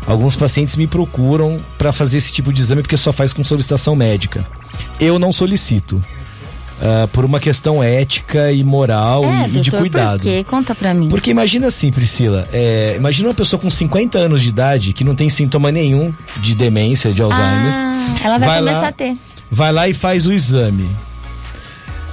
Alguns 0.05 0.35
pacientes 0.35 0.75
me 0.75 0.87
procuram 0.87 1.57
para 1.77 1.91
fazer 1.91 2.17
esse 2.17 2.31
tipo 2.31 2.53
de 2.53 2.61
exame 2.61 2.81
porque 2.81 2.97
só 2.97 3.11
faz 3.11 3.33
com 3.33 3.43
solicitação 3.43 3.95
médica. 3.95 4.45
Eu 4.99 5.19
não 5.19 5.31
solicito. 5.31 6.01
Uh, 6.77 7.07
por 7.07 7.25
uma 7.25 7.39
questão 7.39 7.81
ética 7.81 8.51
e 8.51 8.63
moral 8.63 9.23
é, 9.23 9.27
e, 9.27 9.31
doutor, 9.31 9.57
e, 9.57 9.61
de 9.61 9.71
cuidado. 9.71 10.19
Por 10.19 10.25
quê? 10.25 10.45
Conta 10.47 10.75
pra 10.75 10.93
mim. 10.93 11.09
Porque 11.09 11.31
imagina 11.31 11.67
assim, 11.67 11.91
Priscila, 11.91 12.47
é, 12.53 12.93
imagina 12.95 13.29
uma 13.29 13.33
pessoa 13.33 13.59
com 13.59 13.67
50 13.67 14.15
anos 14.19 14.43
de 14.43 14.49
idade 14.49 14.93
que 14.93 15.03
não 15.03 15.15
tem 15.15 15.27
sintoma 15.27 15.71
nenhum 15.71 16.13
de 16.37 16.53
demência, 16.53 17.11
de 17.11 17.19
Alzheimer. 17.19 17.73
Ah, 17.73 18.15
ela 18.23 18.37
vai, 18.37 18.47
vai 18.47 18.59
começar 18.59 18.81
lá, 18.81 18.87
a 18.89 18.91
ter. 18.91 19.17
Vai 19.49 19.71
lá 19.71 19.89
e 19.89 19.93
faz 19.93 20.27
o 20.27 20.31
exame. 20.31 20.87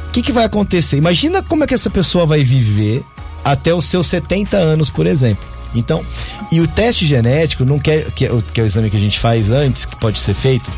O 0.08 0.12
que, 0.12 0.22
que 0.22 0.32
vai 0.32 0.46
acontecer? 0.46 0.96
Imagina 0.96 1.42
como 1.42 1.64
é 1.64 1.66
que 1.66 1.74
essa 1.74 1.90
pessoa 1.90 2.24
vai 2.24 2.42
viver 2.42 3.04
até 3.44 3.74
os 3.74 3.84
seus 3.84 4.06
70 4.06 4.56
anos, 4.56 4.88
por 4.88 5.06
exemplo. 5.06 5.44
Então, 5.74 6.04
e 6.52 6.60
o 6.60 6.68
teste 6.68 7.06
genético, 7.06 7.64
não 7.64 7.78
quer, 7.78 8.10
que, 8.12 8.26
é, 8.26 8.30
que 8.52 8.60
é 8.60 8.64
o 8.64 8.66
exame 8.66 8.90
que 8.90 8.96
a 8.96 9.00
gente 9.00 9.18
faz 9.18 9.50
antes, 9.50 9.84
que 9.84 9.96
pode 9.96 10.20
ser 10.20 10.34
feito, 10.34 10.70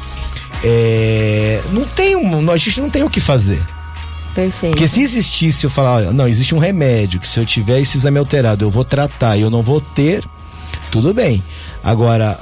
é, 0.65 1.61
não 1.73 1.85
tem 1.85 2.17
um, 2.17 2.51
a 2.51 2.57
gente 2.57 2.81
não 2.81 2.91
tem 2.91 3.03
o 3.03 3.11
que 3.11 3.21
fazer. 3.21 3.61
Perfeito. 4.35 4.73
Porque 4.73 4.87
se 4.87 5.01
existisse, 5.01 5.65
eu 5.65 5.71
falar, 5.71 5.95
olha, 5.95 6.13
não, 6.13 6.29
existe 6.29 6.55
um 6.55 6.59
remédio 6.59 7.19
que 7.19 7.27
se 7.27 7.41
eu 7.41 7.47
tiver 7.47 7.81
esse 7.81 7.97
exame 7.97 8.19
alterado, 8.19 8.65
eu 8.65 8.71
vou 8.71 8.85
tratar 8.85 9.37
e 9.37 9.41
eu 9.41 9.51
não 9.51 9.63
vou 9.63 9.81
ter, 9.81 10.23
tudo 10.91 11.15
bem. 11.15 11.43
Agora, 11.83 12.39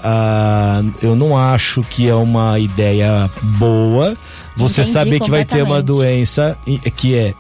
eu 1.03 1.15
não 1.15 1.37
acho 1.37 1.83
que 1.83 2.09
é 2.09 2.15
uma 2.15 2.59
ideia 2.59 3.31
boa 3.43 4.17
você 4.57 4.83
Entendi 4.83 4.93
saber 4.93 5.21
que 5.21 5.31
vai 5.31 5.45
ter 5.45 5.63
uma 5.63 5.83
doença 5.83 6.57
que 6.97 7.15
é 7.15 7.35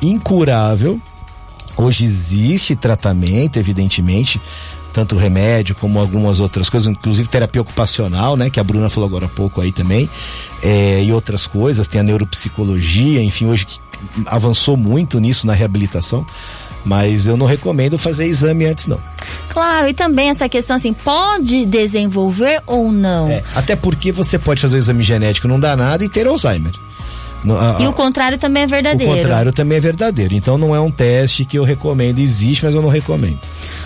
incurável 0.00 1.00
Hoje 1.76 2.04
existe 2.04 2.76
tratamento, 2.76 3.58
evidentemente, 3.58 4.40
tanto 4.92 5.16
remédio 5.16 5.74
como 5.74 5.98
algumas 5.98 6.40
outras 6.40 6.68
coisas, 6.68 6.90
inclusive 6.90 7.28
terapia 7.28 7.62
ocupacional, 7.62 8.36
né? 8.36 8.50
Que 8.50 8.60
a 8.60 8.64
Bruna 8.64 8.90
falou 8.90 9.08
agora 9.08 9.26
há 9.26 9.28
pouco 9.28 9.60
aí 9.60 9.72
também, 9.72 10.08
é, 10.62 11.02
e 11.02 11.12
outras 11.12 11.46
coisas, 11.46 11.88
tem 11.88 12.00
a 12.00 12.04
neuropsicologia, 12.04 13.22
enfim, 13.22 13.46
hoje 13.46 13.66
avançou 14.26 14.76
muito 14.76 15.18
nisso 15.18 15.46
na 15.46 15.52
reabilitação, 15.52 16.24
mas 16.84 17.26
eu 17.26 17.36
não 17.36 17.46
recomendo 17.46 17.98
fazer 17.98 18.26
exame 18.26 18.66
antes 18.66 18.86
não. 18.86 18.98
Claro, 19.48 19.88
e 19.88 19.94
também 19.94 20.30
essa 20.30 20.48
questão 20.48 20.76
assim, 20.76 20.92
pode 20.92 21.66
desenvolver 21.66 22.62
ou 22.66 22.92
não? 22.92 23.28
É, 23.28 23.42
até 23.54 23.76
porque 23.76 24.12
você 24.12 24.38
pode 24.38 24.60
fazer 24.60 24.76
o 24.76 24.78
exame 24.78 25.02
genético, 25.02 25.48
não 25.48 25.60
dá 25.60 25.76
nada 25.76 26.04
e 26.04 26.08
ter 26.08 26.26
Alzheimer. 26.26 26.72
A, 27.48 27.82
e 27.82 27.86
o 27.86 27.92
contrário 27.92 28.38
também 28.38 28.64
é 28.64 28.66
verdadeiro. 28.66 29.12
O 29.12 29.16
contrário 29.16 29.52
também 29.52 29.78
é 29.78 29.80
verdadeiro. 29.80 30.34
Então 30.34 30.58
não 30.58 30.74
é 30.74 30.80
um 30.80 30.90
teste 30.90 31.44
que 31.44 31.58
eu 31.58 31.64
recomendo. 31.64 32.18
Existe, 32.18 32.64
mas 32.64 32.74
eu 32.74 32.82
não 32.82 32.88
recomendo. 32.88 33.38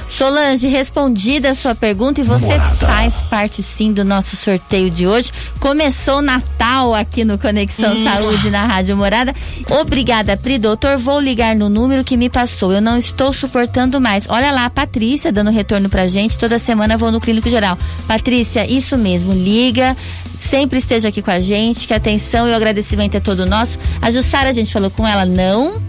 Solange, 0.09 0.69
respondida 0.69 1.51
a 1.51 1.55
sua 1.55 1.75
pergunta 1.75 2.21
e 2.21 2.25
você 2.25 2.57
Morada. 2.57 2.87
faz 2.87 3.23
parte 3.23 3.63
sim 3.63 3.93
do 3.93 4.05
nosso 4.05 4.37
sorteio 4.37 4.91
de 4.91 5.07
hoje. 5.07 5.33
Começou 5.59 6.19
o 6.19 6.23
Natal 6.23 6.95
aqui 6.95 7.25
no 7.25 7.39
Conexão 7.39 7.95
hum. 7.95 8.05
Saúde 8.05 8.51
na 8.51 8.65
Rádio 8.65 8.97
Morada. 8.97 9.35
Obrigada, 9.69 10.37
Pri. 10.37 10.59
Doutor, 10.59 10.97
vou 10.97 11.19
ligar 11.21 11.57
no 11.57 11.69
número 11.69 12.05
que 12.05 12.17
me 12.17 12.29
passou. 12.29 12.73
Eu 12.73 12.81
não 12.81 12.97
estou 12.97 13.33
suportando 13.33 14.01
mais. 14.01 14.27
Olha 14.29 14.53
lá, 14.53 14.67
a 14.67 14.71
Patrícia 14.71 15.33
dando 15.33 15.51
retorno 15.51 15.89
pra 15.89 16.07
gente. 16.07 16.39
Toda 16.39 16.59
semana 16.59 16.97
vou 16.97 17.11
no 17.11 17.21
Clínico 17.21 17.49
Geral. 17.49 17.77
Patrícia, 18.07 18.67
isso 18.71 18.97
mesmo. 18.97 19.33
Liga, 19.33 19.97
sempre 20.39 20.79
esteja 20.79 21.09
aqui 21.09 21.23
com 21.23 21.31
a 21.31 21.41
gente. 21.41 21.89
Que 21.89 21.95
atenção 21.95 22.49
e 22.49 22.53
o 22.53 22.55
agradecimento 22.55 23.17
é 23.17 23.21
todo 23.21 23.47
nosso. 23.47 23.79
A 24.01 24.11
Jussara, 24.11 24.51
a 24.51 24.53
gente 24.53 24.73
falou 24.73 24.91
com 24.91 25.07
ela, 25.07 25.25
não. 25.25 25.83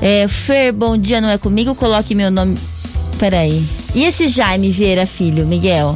É, 0.00 0.28
Fer, 0.28 0.72
bom 0.72 0.96
dia, 0.96 1.20
não 1.20 1.28
é 1.28 1.38
comigo? 1.38 1.74
Coloque 1.74 2.14
meu 2.14 2.30
nome. 2.30 2.56
Peraí. 3.18 3.64
E 3.94 4.04
esse 4.04 4.28
Jaime 4.28 4.70
Vieira 4.70 5.06
Filho, 5.06 5.46
Miguel? 5.46 5.94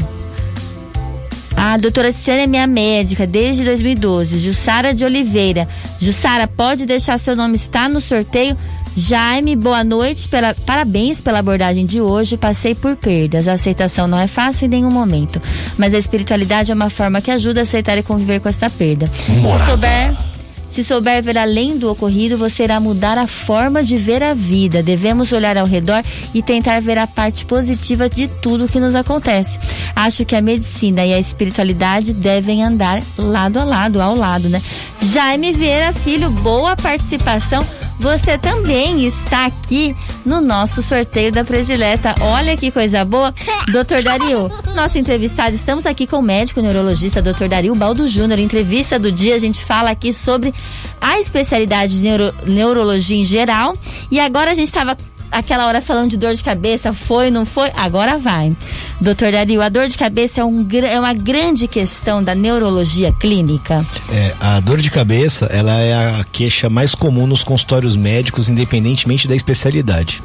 A 1.57 1.77
doutora 1.77 2.13
Tiziana 2.13 2.43
é 2.43 2.47
minha 2.47 2.67
médica 2.67 3.27
desde 3.27 3.65
2012. 3.65 4.39
Jussara 4.39 4.93
de 4.93 5.05
Oliveira. 5.05 5.69
Jussara, 6.01 6.49
pode 6.49 6.87
deixar 6.87 7.19
seu 7.19 7.37
nome 7.37 7.55
estar 7.55 7.89
no 7.89 8.01
sorteio. 8.01 8.57
Jaime, 8.97 9.55
boa 9.55 9.85
noite. 9.85 10.29
Pela, 10.29 10.55
parabéns 10.67 11.21
pela 11.21 11.39
abordagem 11.39 11.87
de 11.87 12.01
hoje. 12.01 12.37
Passei 12.37 12.75
por 12.75 12.97
perdas. 12.97 13.47
A 13.47 13.53
aceitação 13.53 14.09
não 14.09 14.19
é 14.19 14.27
fácil 14.27 14.67
em 14.67 14.69
nenhum 14.69 14.91
momento. 14.91 15.41
Mas 15.79 15.95
a 15.95 15.99
espiritualidade 15.99 16.73
é 16.73 16.75
uma 16.75 16.91
forma 16.91 17.21
que 17.21 17.31
ajuda 17.31 17.61
a 17.61 17.63
aceitar 17.63 17.97
e 17.97 18.03
conviver 18.03 18.41
com 18.41 18.49
essa 18.49 18.69
perda. 18.69 19.09
Morada. 19.41 19.65
Se 19.65 19.71
souber 19.71 20.32
se 20.73 20.83
souber 20.83 21.23
ver 21.23 21.37
além 21.37 21.77
do 21.77 21.91
ocorrido, 21.91 22.39
você 22.39 22.65
irá 22.65 22.81
mudar 22.81 23.19
a 23.19 23.27
forma 23.27 23.85
de 23.85 23.99
ver 23.99 24.23
a 24.23 24.33
vida. 24.33 24.83
Devemos 24.83 25.31
olhar 25.31 25.59
ao 25.59 25.67
redor 25.67 26.03
e 26.33 26.43
tentar 26.43 26.81
ver 26.81 26.97
a 26.97 27.07
parte 27.07 27.45
positiva 27.45 28.09
de 28.09 28.27
tudo 28.27 28.67
que 28.67 28.81
nos 28.81 28.95
acontece. 28.95 29.59
Acho 29.95 30.25
que 30.25 30.35
a 30.35 30.41
medicina 30.41 31.05
e 31.05 31.13
a 31.13 31.19
espiritualidade 31.19 32.15
devem 32.15 32.65
andar 32.65 33.03
lado 33.19 33.59
a 33.61 33.65
lado, 33.65 34.01
ao 34.01 34.17
lado, 34.17 34.49
né? 34.49 34.63
Jaime 35.03 35.53
Vieira 35.53 35.93
Filho, 35.93 36.31
boa 36.31 36.75
participação. 36.75 37.63
Você 38.03 38.37
também 38.37 39.07
está 39.07 39.47
aqui 39.47 39.97
no 40.27 40.41
nosso 40.41 40.83
sorteio 40.83 41.31
da 41.31 41.45
predileta. 41.45 42.13
Olha 42.21 42.57
que 42.57 42.69
coisa 42.73 43.05
boa. 43.05 43.33
Doutor 43.71 44.03
Dario, 44.03 44.51
nosso 44.75 44.99
entrevistado, 44.99 45.55
estamos 45.55 45.87
aqui 45.87 46.05
com 46.05 46.17
o 46.17 46.23
médico 46.23 46.61
neurologista 46.61 47.23
Dr. 47.23 47.47
Dario 47.49 47.77
Baldo 47.77 48.09
Júnior. 48.09 48.41
Entrevista 48.41 48.99
do 48.99 49.13
dia, 49.13 49.37
a 49.37 49.39
gente 49.39 49.65
fala 49.65 49.91
aqui 49.91 50.13
sobre 50.13 50.53
a 51.01 51.21
especialidade 51.21 52.01
de 52.01 52.03
neuro, 52.03 52.35
neurologia 52.45 53.17
em 53.17 53.25
geral. 53.25 53.79
E 54.11 54.19
agora 54.19 54.51
a 54.51 54.55
gente 54.55 54.67
estava 54.67 54.97
aquela 55.33 55.67
hora 55.67 55.81
falando 55.81 56.11
de 56.11 56.17
dor 56.17 56.35
de 56.35 56.45
cabeça, 56.45 56.93
foi, 56.93 57.31
não 57.31 57.45
foi? 57.45 57.71
Agora 57.75 58.19
vai. 58.19 58.55
Doutor 59.01 59.33
Dario, 59.33 59.63
a 59.63 59.69
dor 59.69 59.89
de 59.89 59.97
cabeça 59.97 60.43
é, 60.43 60.45
um, 60.45 60.67
é 60.71 60.99
uma 60.99 61.15
grande 61.15 61.67
questão 61.67 62.23
da 62.23 62.35
neurologia 62.35 63.13
clínica? 63.13 63.85
É, 64.13 64.35
a 64.41 64.61
dor 64.61 64.81
de 64.81 64.91
cabeça, 64.91 65.47
ela 65.47 65.73
é 65.73 66.21
a 66.21 66.25
queixa 66.31 66.69
mais 66.69 66.95
comum 66.95 67.27
nos 67.27 67.43
consultórios 67.43 67.97
médicos, 67.97 68.49
independentemente 68.49 69.27
da 69.27 69.35
especialidade. 69.35 70.23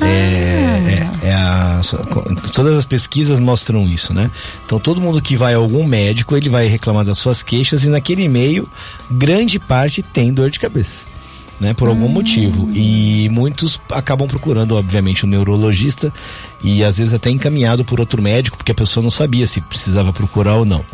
Ah. 0.00 0.06
É, 0.06 1.10
é, 1.22 1.28
é 1.28 1.34
a, 1.34 1.80
todas 2.52 2.76
as 2.76 2.84
pesquisas 2.84 3.38
mostram 3.38 3.84
isso, 3.84 4.12
né? 4.12 4.30
Então 4.66 4.80
todo 4.80 5.00
mundo 5.00 5.22
que 5.22 5.36
vai 5.36 5.54
a 5.54 5.58
algum 5.58 5.84
médico, 5.84 6.36
ele 6.36 6.48
vai 6.48 6.66
reclamar 6.66 7.04
das 7.04 7.18
suas 7.18 7.42
queixas 7.42 7.84
e 7.84 7.88
naquele 7.88 8.28
meio, 8.28 8.68
grande 9.10 9.58
parte 9.58 10.02
tem 10.02 10.32
dor 10.32 10.50
de 10.50 10.58
cabeça 10.58 11.06
né, 11.60 11.74
por 11.74 11.88
algum 11.88 12.06
hum. 12.06 12.08
motivo. 12.08 12.70
E 12.72 13.28
muitos 13.30 13.80
acabam 13.90 14.26
procurando, 14.26 14.76
obviamente, 14.76 15.26
um 15.26 15.28
neurologista 15.28 16.12
e 16.62 16.82
às 16.82 16.98
vezes 16.98 17.14
até 17.14 17.30
encaminhado 17.30 17.84
por 17.84 18.00
outro 18.00 18.22
médico, 18.22 18.56
porque 18.56 18.72
a 18.72 18.74
pessoa 18.74 19.02
não 19.02 19.10
sabia 19.10 19.46
se 19.46 19.60
precisava 19.60 20.12
procurar 20.12 20.54
ou 20.54 20.64
não. 20.64 20.84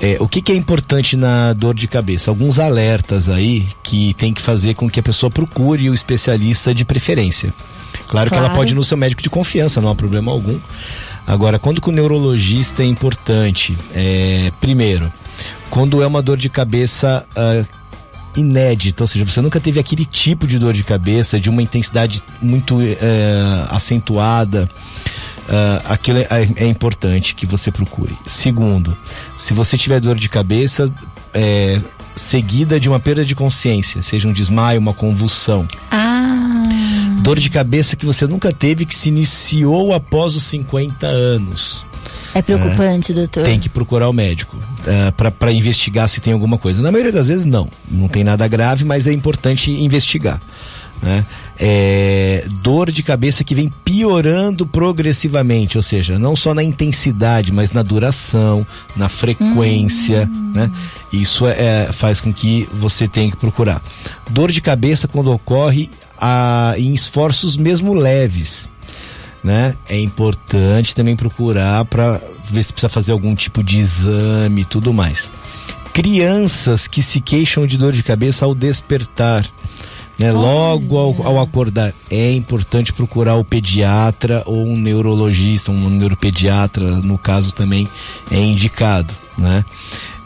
É, 0.00 0.16
o 0.18 0.26
que, 0.26 0.42
que, 0.42 0.50
é 0.50 0.56
importante 0.56 1.16
na 1.16 1.52
dor 1.52 1.74
de 1.74 1.86
cabeça? 1.86 2.28
Alguns 2.28 2.58
alertas 2.58 3.28
aí 3.28 3.68
que 3.84 4.14
tem 4.14 4.34
que 4.34 4.42
fazer 4.42 4.74
com 4.74 4.90
que 4.90 4.98
a 4.98 5.02
pessoa 5.02 5.30
procure 5.30 5.88
o 5.88 5.94
especialista 5.94 6.74
de 6.74 6.84
preferência. 6.84 7.54
Claro, 8.08 8.08
claro. 8.08 8.30
que 8.30 8.34
ela 8.34 8.50
pode 8.50 8.72
ir 8.72 8.74
no 8.74 8.82
seu 8.82 8.96
médico 8.96 9.22
de 9.22 9.30
confiança, 9.30 9.80
não 9.80 9.88
há 9.88 9.94
problema 9.94 10.32
algum. 10.32 10.58
Agora, 11.24 11.56
quando 11.56 11.80
com 11.80 11.92
o 11.92 11.94
neurologista 11.94 12.82
é 12.82 12.86
importante, 12.86 13.78
é, 13.94 14.50
primeiro, 14.60 15.12
quando 15.70 16.02
é 16.02 16.06
uma 16.06 16.20
dor 16.20 16.36
de 16.36 16.50
cabeça 16.50 17.24
uh, 17.36 17.81
inédita, 18.36 19.04
ou 19.04 19.06
seja, 19.06 19.24
você 19.24 19.40
nunca 19.40 19.60
teve 19.60 19.78
aquele 19.78 20.04
tipo 20.04 20.46
de 20.46 20.58
dor 20.58 20.72
de 20.72 20.84
cabeça, 20.84 21.38
de 21.38 21.50
uma 21.50 21.62
intensidade 21.62 22.22
muito 22.40 22.78
é, 22.80 23.66
acentuada. 23.68 24.68
Uh, 25.42 25.82
aquilo 25.86 26.18
é, 26.18 26.26
é, 26.56 26.66
importante 26.66 27.34
que 27.34 27.44
você 27.44 27.70
procure. 27.72 28.16
Segundo, 28.24 28.96
se 29.36 29.52
você 29.52 29.76
tiver 29.76 29.98
dor 30.00 30.16
de 30.16 30.28
cabeça 30.28 30.90
é, 31.34 31.80
seguida 32.14 32.78
de 32.78 32.88
uma 32.88 33.00
perda 33.00 33.24
de 33.24 33.34
consciência, 33.34 34.02
seja 34.02 34.28
um 34.28 34.32
desmaio, 34.32 34.80
uma 34.80 34.94
convulsão. 34.94 35.66
Ah. 35.90 36.68
Dor 37.22 37.38
de 37.38 37.50
cabeça 37.50 37.96
que 37.96 38.06
você 38.06 38.26
nunca 38.26 38.52
teve, 38.52 38.86
que 38.86 38.94
se 38.94 39.08
iniciou 39.08 39.92
após 39.92 40.34
os 40.36 40.44
50 40.44 41.06
anos. 41.06 41.84
É 42.34 42.42
preocupante, 42.42 43.12
é, 43.12 43.14
doutor. 43.14 43.44
Tem 43.44 43.58
que 43.58 43.68
procurar 43.68 44.08
o 44.08 44.12
médico 44.12 44.56
uh, 44.56 45.32
para 45.32 45.52
investigar 45.52 46.08
se 46.08 46.20
tem 46.20 46.32
alguma 46.32 46.58
coisa. 46.58 46.80
Na 46.82 46.90
maioria 46.90 47.12
das 47.12 47.28
vezes, 47.28 47.44
não. 47.44 47.68
Não 47.90 48.08
tem 48.08 48.24
nada 48.24 48.46
grave, 48.48 48.84
mas 48.84 49.06
é 49.06 49.12
importante 49.12 49.70
investigar. 49.70 50.40
Né? 51.02 51.26
É, 51.58 52.46
dor 52.62 52.90
de 52.90 53.02
cabeça 53.02 53.42
que 53.42 53.54
vem 53.54 53.70
piorando 53.84 54.64
progressivamente, 54.64 55.76
ou 55.76 55.82
seja, 55.82 56.18
não 56.18 56.36
só 56.36 56.54
na 56.54 56.62
intensidade, 56.62 57.52
mas 57.52 57.72
na 57.72 57.82
duração, 57.82 58.64
na 58.96 59.08
frequência, 59.08 60.30
hum. 60.32 60.52
né? 60.54 60.70
Isso 61.12 61.46
é, 61.46 61.90
faz 61.92 62.20
com 62.20 62.32
que 62.32 62.68
você 62.72 63.06
tenha 63.06 63.30
que 63.30 63.36
procurar. 63.36 63.82
Dor 64.30 64.50
de 64.50 64.62
cabeça 64.62 65.06
quando 65.06 65.30
ocorre 65.30 65.90
a, 66.18 66.74
em 66.78 66.94
esforços 66.94 67.56
mesmo 67.56 67.92
leves 67.92 68.68
né? 69.42 69.74
É 69.88 69.98
importante 69.98 70.94
também 70.94 71.16
procurar 71.16 71.84
para 71.84 72.20
ver 72.44 72.62
se 72.62 72.72
precisa 72.72 72.88
fazer 72.88 73.12
algum 73.12 73.34
tipo 73.34 73.62
de 73.62 73.78
exame 73.78 74.62
e 74.62 74.64
tudo 74.64 74.92
mais. 74.92 75.30
Crianças 75.92 76.86
que 76.88 77.02
se 77.02 77.20
queixam 77.20 77.66
de 77.66 77.76
dor 77.76 77.92
de 77.92 78.02
cabeça 78.02 78.44
ao 78.44 78.54
despertar, 78.54 79.46
né? 80.18 80.30
Logo 80.30 80.96
ao, 80.96 81.26
ao, 81.26 81.40
acordar, 81.40 81.92
é 82.10 82.32
importante 82.32 82.92
procurar 82.92 83.34
o 83.36 83.44
pediatra 83.44 84.42
ou 84.46 84.66
um 84.66 84.76
neurologista, 84.76 85.72
um 85.72 85.90
neuropediatra, 85.90 86.84
no 86.98 87.18
caso 87.18 87.52
também 87.52 87.88
é 88.30 88.38
indicado, 88.38 89.12
né? 89.36 89.64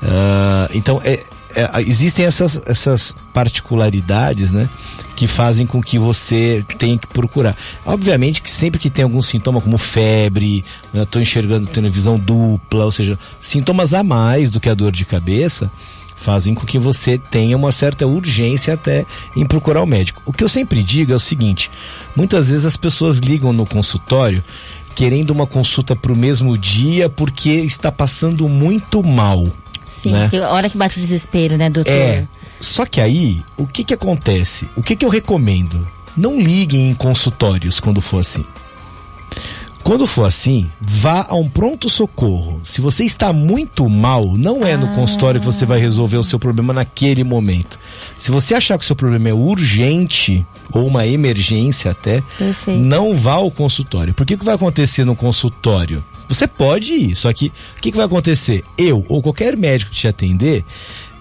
Uh, 0.02 0.76
então 0.76 1.00
é, 1.04 1.24
é, 1.56 1.82
existem 1.82 2.26
essas, 2.26 2.60
essas 2.66 3.16
particularidades, 3.32 4.52
né? 4.52 4.68
Que 5.16 5.26
fazem 5.26 5.66
com 5.66 5.82
que 5.82 5.98
você 5.98 6.62
tenha 6.78 6.98
que 6.98 7.06
procurar. 7.06 7.56
Obviamente 7.84 8.42
que 8.42 8.50
sempre 8.50 8.78
que 8.78 8.90
tem 8.90 9.02
algum 9.02 9.22
sintoma, 9.22 9.60
como 9.60 9.78
febre, 9.78 10.62
estou 10.92 11.18
né, 11.18 11.22
enxergando 11.22 11.66
tendo 11.66 11.90
visão 11.90 12.18
dupla, 12.18 12.84
ou 12.84 12.92
seja, 12.92 13.18
sintomas 13.40 13.94
a 13.94 14.02
mais 14.02 14.50
do 14.50 14.60
que 14.60 14.68
a 14.68 14.74
dor 14.74 14.92
de 14.92 15.06
cabeça, 15.06 15.72
fazem 16.14 16.54
com 16.54 16.66
que 16.66 16.78
você 16.78 17.16
tenha 17.16 17.56
uma 17.56 17.72
certa 17.72 18.06
urgência 18.06 18.74
até 18.74 19.06
em 19.34 19.46
procurar 19.46 19.82
o 19.82 19.86
médico. 19.86 20.20
O 20.26 20.34
que 20.34 20.44
eu 20.44 20.48
sempre 20.50 20.82
digo 20.82 21.12
é 21.12 21.16
o 21.16 21.20
seguinte: 21.20 21.70
muitas 22.14 22.50
vezes 22.50 22.66
as 22.66 22.76
pessoas 22.76 23.18
ligam 23.18 23.52
no 23.52 23.64
consultório 23.64 24.44
querendo 24.94 25.30
uma 25.30 25.46
consulta 25.46 25.94
para 25.94 26.10
o 26.10 26.16
mesmo 26.16 26.56
dia 26.56 27.08
porque 27.08 27.50
está 27.50 27.92
passando 27.92 28.48
muito 28.48 29.02
mal. 29.02 29.46
Sim, 30.08 30.12
né? 30.12 30.28
que 30.28 30.38
hora 30.40 30.68
que 30.68 30.76
bate 30.76 30.98
o 30.98 31.00
desespero, 31.00 31.56
né, 31.56 31.70
doutor? 31.70 31.92
É. 31.92 32.26
Só 32.60 32.86
que 32.86 33.00
aí, 33.00 33.42
o 33.56 33.66
que 33.66 33.84
que 33.84 33.94
acontece? 33.94 34.68
O 34.76 34.82
que 34.82 34.96
que 34.96 35.04
eu 35.04 35.10
recomendo? 35.10 35.86
Não 36.16 36.40
liguem 36.40 36.88
em 36.88 36.94
consultórios 36.94 37.78
quando 37.78 38.00
for 38.00 38.20
assim. 38.20 38.44
Quando 39.86 40.04
for 40.04 40.24
assim, 40.24 40.68
vá 40.80 41.26
a 41.28 41.36
um 41.36 41.48
pronto-socorro. 41.48 42.60
Se 42.64 42.80
você 42.80 43.04
está 43.04 43.32
muito 43.32 43.88
mal, 43.88 44.36
não 44.36 44.66
é 44.66 44.76
no 44.76 44.86
ah. 44.86 44.94
consultório 44.96 45.38
que 45.38 45.46
você 45.46 45.64
vai 45.64 45.78
resolver 45.78 46.16
o 46.16 46.24
seu 46.24 46.40
problema 46.40 46.72
naquele 46.72 47.22
momento. 47.22 47.78
Se 48.16 48.32
você 48.32 48.54
achar 48.54 48.76
que 48.78 48.82
o 48.82 48.86
seu 48.86 48.96
problema 48.96 49.28
é 49.28 49.32
urgente, 49.32 50.44
ou 50.72 50.86
uma 50.86 51.06
emergência 51.06 51.92
até, 51.92 52.20
Perfeito. 52.36 52.80
não 52.80 53.14
vá 53.14 53.34
ao 53.34 53.50
consultório. 53.50 54.12
Por 54.12 54.26
que, 54.26 54.36
que 54.36 54.44
vai 54.44 54.56
acontecer 54.56 55.04
no 55.04 55.14
consultório? 55.14 56.02
Você 56.28 56.46
pode 56.46 56.92
ir, 56.92 57.16
só 57.16 57.32
que 57.32 57.52
o 57.76 57.80
que, 57.80 57.90
que 57.90 57.96
vai 57.96 58.06
acontecer? 58.06 58.64
Eu 58.76 59.04
ou 59.08 59.22
qualquer 59.22 59.56
médico 59.56 59.90
que 59.90 59.96
te 59.96 60.08
atender 60.08 60.64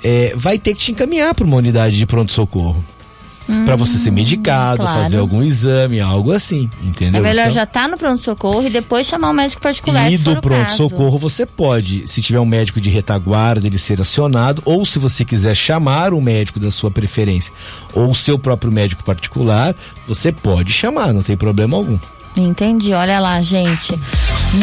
é, 0.04 0.34
vai 0.36 0.58
ter 0.60 0.74
que 0.74 0.82
te 0.82 0.91
encaminhar 0.91 1.34
para 1.34 1.46
uma 1.46 1.58
unidade 1.58 1.98
de 1.98 2.06
pronto-socorro. 2.06 2.84
Hum, 3.48 3.63
para 3.63 3.76
você 3.76 4.00
ser 4.00 4.10
medicado, 4.10 4.82
claro. 4.82 5.02
fazer 5.02 5.18
algum 5.18 5.44
exame, 5.44 6.00
algo 6.00 6.32
assim, 6.32 6.68
entendeu? 6.82 7.20
É 7.20 7.24
melhor 7.24 7.44
então, 7.44 7.54
já 7.54 7.63
estar 7.63 7.84
tá 7.84 7.88
no 7.88 7.96
pronto-socorro 7.96 8.65
e 8.65 8.72
depois 8.72 9.06
chamar 9.06 9.30
um 9.30 9.34
médico 9.34 9.62
particular. 9.62 10.12
E 10.12 10.18
do 10.18 10.41
pronto-socorro 10.41 11.20
você 11.20 11.46
pode, 11.46 12.08
se 12.08 12.24
tiver 12.24 12.39
um 12.39 12.46
médico 12.46 12.82
de 12.82 12.89
retaguarda, 12.89 13.68
ele 13.68 13.78
ser 13.78 14.02
acionado, 14.02 14.63
ou 14.65 14.84
se 14.84 14.98
você 14.98 15.24
quiser 15.24 15.56
chamar 15.56 16.12
um 16.12 16.22
médico 16.22 16.60
da 16.60 16.72
sua 16.72 16.89
preferência, 16.89 17.54
ou 17.94 18.10
o 18.10 18.15
seu 18.15 18.39
próprio 18.39 18.72
médico 18.72 19.04
particular, 19.04 19.76
você 20.08 20.32
pode 20.32 20.74
chamar, 20.74 21.13
não 21.13 21.22
tem 21.22 21.38
problema 21.38 21.78
algum. 21.78 22.00
Entendi, 22.36 22.94
olha 22.94 23.20
lá, 23.20 23.41
gente. 23.41 23.98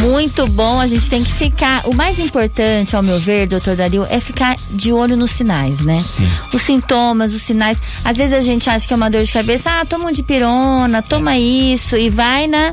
Muito 0.00 0.46
bom, 0.48 0.80
a 0.80 0.86
gente 0.86 1.08
tem 1.08 1.22
que 1.22 1.32
ficar. 1.32 1.86
O 1.86 1.94
mais 1.94 2.18
importante, 2.18 2.96
ao 2.96 3.02
meu 3.02 3.18
ver, 3.20 3.46
doutor 3.46 3.76
Dario, 3.76 4.06
é 4.08 4.20
ficar 4.20 4.56
de 4.70 4.92
olho 4.92 5.16
nos 5.16 5.30
sinais, 5.30 5.80
né? 5.80 6.00
Sim. 6.02 6.28
Os 6.52 6.62
sintomas, 6.62 7.32
os 7.32 7.42
sinais. 7.42 7.78
Às 8.04 8.16
vezes 8.16 8.34
a 8.34 8.40
gente 8.40 8.68
acha 8.68 8.86
que 8.86 8.92
é 8.92 8.96
uma 8.96 9.10
dor 9.10 9.22
de 9.22 9.32
cabeça, 9.32 9.70
ah, 9.70 9.84
toma 9.84 10.08
um 10.08 10.12
de 10.12 10.22
pirona, 10.22 11.02
toma 11.02 11.36
isso, 11.36 11.96
e 11.96 12.08
vai 12.08 12.46
na. 12.46 12.72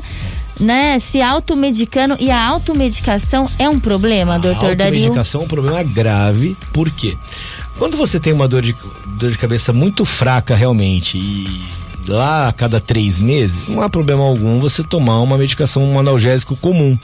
Né, 0.58 0.98
se 0.98 1.22
automedicando 1.22 2.18
e 2.20 2.30
a 2.30 2.38
automedicação 2.38 3.48
é 3.58 3.66
um 3.66 3.80
problema, 3.80 4.34
A 4.34 4.38
doutor 4.38 4.76
Dario? 4.76 4.94
automedicação 4.98 5.40
é 5.40 5.44
um 5.44 5.48
problema 5.48 5.82
grave, 5.82 6.54
por 6.70 6.90
quê? 6.90 7.16
Quando 7.78 7.96
você 7.96 8.20
tem 8.20 8.34
uma 8.34 8.46
dor 8.46 8.60
de, 8.60 8.76
dor 9.06 9.30
de 9.30 9.38
cabeça 9.38 9.72
muito 9.72 10.04
fraca 10.04 10.54
realmente 10.54 11.16
e 11.16 11.62
lá 12.10 12.48
a 12.48 12.52
cada 12.52 12.80
três 12.80 13.20
meses, 13.20 13.68
não 13.68 13.80
há 13.80 13.88
problema 13.88 14.22
algum 14.22 14.58
você 14.58 14.82
tomar 14.82 15.20
uma 15.20 15.38
medicação, 15.38 15.82
um 15.82 15.98
analgésico 15.98 16.56
comum, 16.56 16.98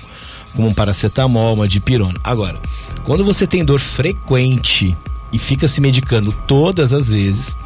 como 0.55 0.69
um 0.69 0.75
paracetamol, 0.75 1.55
uma 1.55 1.69
dipirona. 1.69 2.19
Agora, 2.23 2.59
quando 3.05 3.25
você 3.25 3.47
tem 3.47 3.65
dor 3.65 3.81
frequente 3.81 4.97
e 5.33 5.39
fica 5.39 5.69
se 5.69 5.81
medicando 5.81 6.33
todas 6.47 6.93
as 6.93 7.09
vezes, 7.09 7.57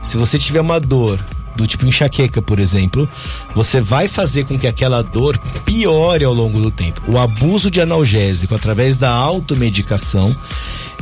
se 0.00 0.16
você 0.16 0.38
tiver 0.38 0.60
uma 0.60 0.80
dor 0.80 1.24
do 1.56 1.66
tipo 1.66 1.86
enxaqueca, 1.86 2.40
por 2.42 2.58
exemplo, 2.58 3.08
você 3.54 3.80
vai 3.80 4.08
fazer 4.08 4.44
com 4.44 4.58
que 4.58 4.66
aquela 4.66 5.02
dor 5.02 5.38
piore 5.64 6.24
ao 6.24 6.34
longo 6.34 6.60
do 6.60 6.70
tempo. 6.70 7.02
O 7.08 7.18
abuso 7.18 7.70
de 7.70 7.80
analgésico 7.80 8.54
através 8.54 8.96
da 8.98 9.10
automedicação 9.10 10.34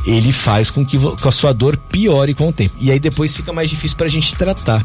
ele 0.06 0.32
faz 0.32 0.70
com 0.70 0.84
que, 0.84 0.98
a 1.26 1.30
sua 1.30 1.52
dor 1.52 1.76
piore 1.76 2.34
com 2.34 2.50
o 2.50 2.52
tempo. 2.52 2.74
E 2.78 2.90
aí 2.90 3.00
depois 3.00 3.34
fica 3.34 3.52
mais 3.52 3.70
difícil 3.70 3.96
pra 3.96 4.06
gente 4.06 4.34
tratar. 4.36 4.84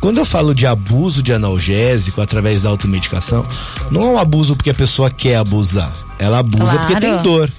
Quando 0.00 0.18
eu 0.18 0.24
falo 0.24 0.54
de 0.54 0.66
abuso 0.66 1.22
de 1.22 1.32
analgésico 1.34 2.20
através 2.20 2.62
da 2.62 2.70
automedicação, 2.70 3.44
não 3.90 4.00
é 4.02 4.06
um 4.06 4.18
abuso 4.18 4.56
porque 4.56 4.70
a 4.70 4.74
pessoa 4.74 5.10
quer 5.10 5.36
abusar. 5.36 5.92
Ela 6.18 6.38
abusa 6.38 6.78
porque 6.78 6.96
Claro. 6.98 7.00
tem 7.00 7.22
dor. 7.22 7.50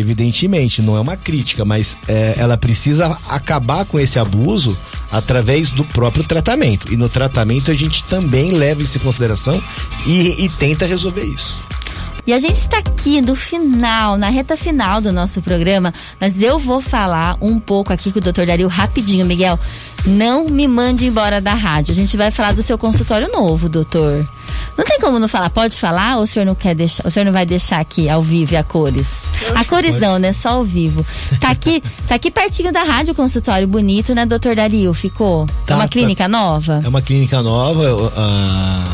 Evidentemente, 0.00 0.82
não 0.82 0.96
é 0.96 1.00
uma 1.00 1.16
crítica, 1.16 1.64
mas 1.64 1.96
é, 2.08 2.34
ela 2.36 2.56
precisa 2.56 3.16
acabar 3.28 3.84
com 3.84 3.98
esse 3.98 4.18
abuso 4.18 4.76
através 5.12 5.70
do 5.70 5.84
próprio 5.84 6.24
tratamento. 6.24 6.92
E 6.92 6.96
no 6.96 7.08
tratamento 7.08 7.70
a 7.70 7.74
gente 7.74 8.04
também 8.04 8.52
leva 8.52 8.82
isso 8.82 8.98
em 8.98 9.00
consideração 9.00 9.60
e, 10.06 10.44
e 10.44 10.48
tenta 10.48 10.86
resolver 10.86 11.24
isso. 11.24 11.58
E 12.26 12.32
a 12.32 12.38
gente 12.38 12.56
está 12.56 12.78
aqui 12.78 13.20
no 13.20 13.34
final, 13.34 14.16
na 14.16 14.28
reta 14.28 14.56
final 14.56 15.00
do 15.00 15.12
nosso 15.12 15.40
programa, 15.40 15.92
mas 16.20 16.40
eu 16.40 16.58
vou 16.58 16.80
falar 16.80 17.36
um 17.40 17.58
pouco 17.58 17.92
aqui 17.92 18.12
com 18.12 18.18
o 18.18 18.22
Dr. 18.22 18.44
Dario 18.46 18.68
rapidinho, 18.68 19.26
Miguel. 19.26 19.58
Não 20.06 20.48
me 20.48 20.68
mande 20.68 21.06
embora 21.06 21.40
da 21.40 21.54
rádio. 21.54 21.92
A 21.92 21.94
gente 21.94 22.16
vai 22.16 22.30
falar 22.30 22.52
do 22.52 22.62
seu 22.62 22.78
consultório 22.78 23.30
novo, 23.32 23.68
doutor. 23.68 24.26
Não 24.76 24.84
tem 24.84 24.98
como 25.00 25.18
não 25.18 25.28
falar, 25.28 25.50
pode 25.50 25.76
falar 25.76 26.16
ou 26.16 26.22
o 26.22 26.26
senhor 26.26 26.44
não 26.44 26.54
quer 26.54 26.74
deixar, 26.74 27.06
o 27.06 27.10
senhor 27.10 27.24
não 27.24 27.32
vai 27.32 27.44
deixar 27.44 27.80
aqui 27.80 28.08
ao 28.08 28.22
vivo 28.22 28.56
a 28.56 28.62
cores? 28.62 29.06
A 29.54 29.64
cores 29.64 29.96
não, 29.96 30.18
né? 30.18 30.32
Só 30.32 30.50
ao 30.50 30.64
vivo. 30.64 31.04
Tá 31.40 31.50
aqui, 31.50 31.82
tá 32.08 32.14
aqui 32.14 32.30
pertinho 32.30 32.72
da 32.72 32.82
rádio, 32.82 33.14
consultório 33.14 33.66
bonito, 33.66 34.14
né, 34.14 34.26
doutor 34.26 34.54
Dario? 34.54 34.92
Ficou? 34.94 35.46
Tá, 35.66 35.74
é 35.74 35.76
uma 35.76 35.82
tá. 35.84 35.88
clínica 35.88 36.28
nova? 36.28 36.80
É 36.84 36.88
uma 36.88 37.02
clínica 37.02 37.42
nova. 37.42 37.82
Eu, 37.84 38.12
ah, 38.16 38.84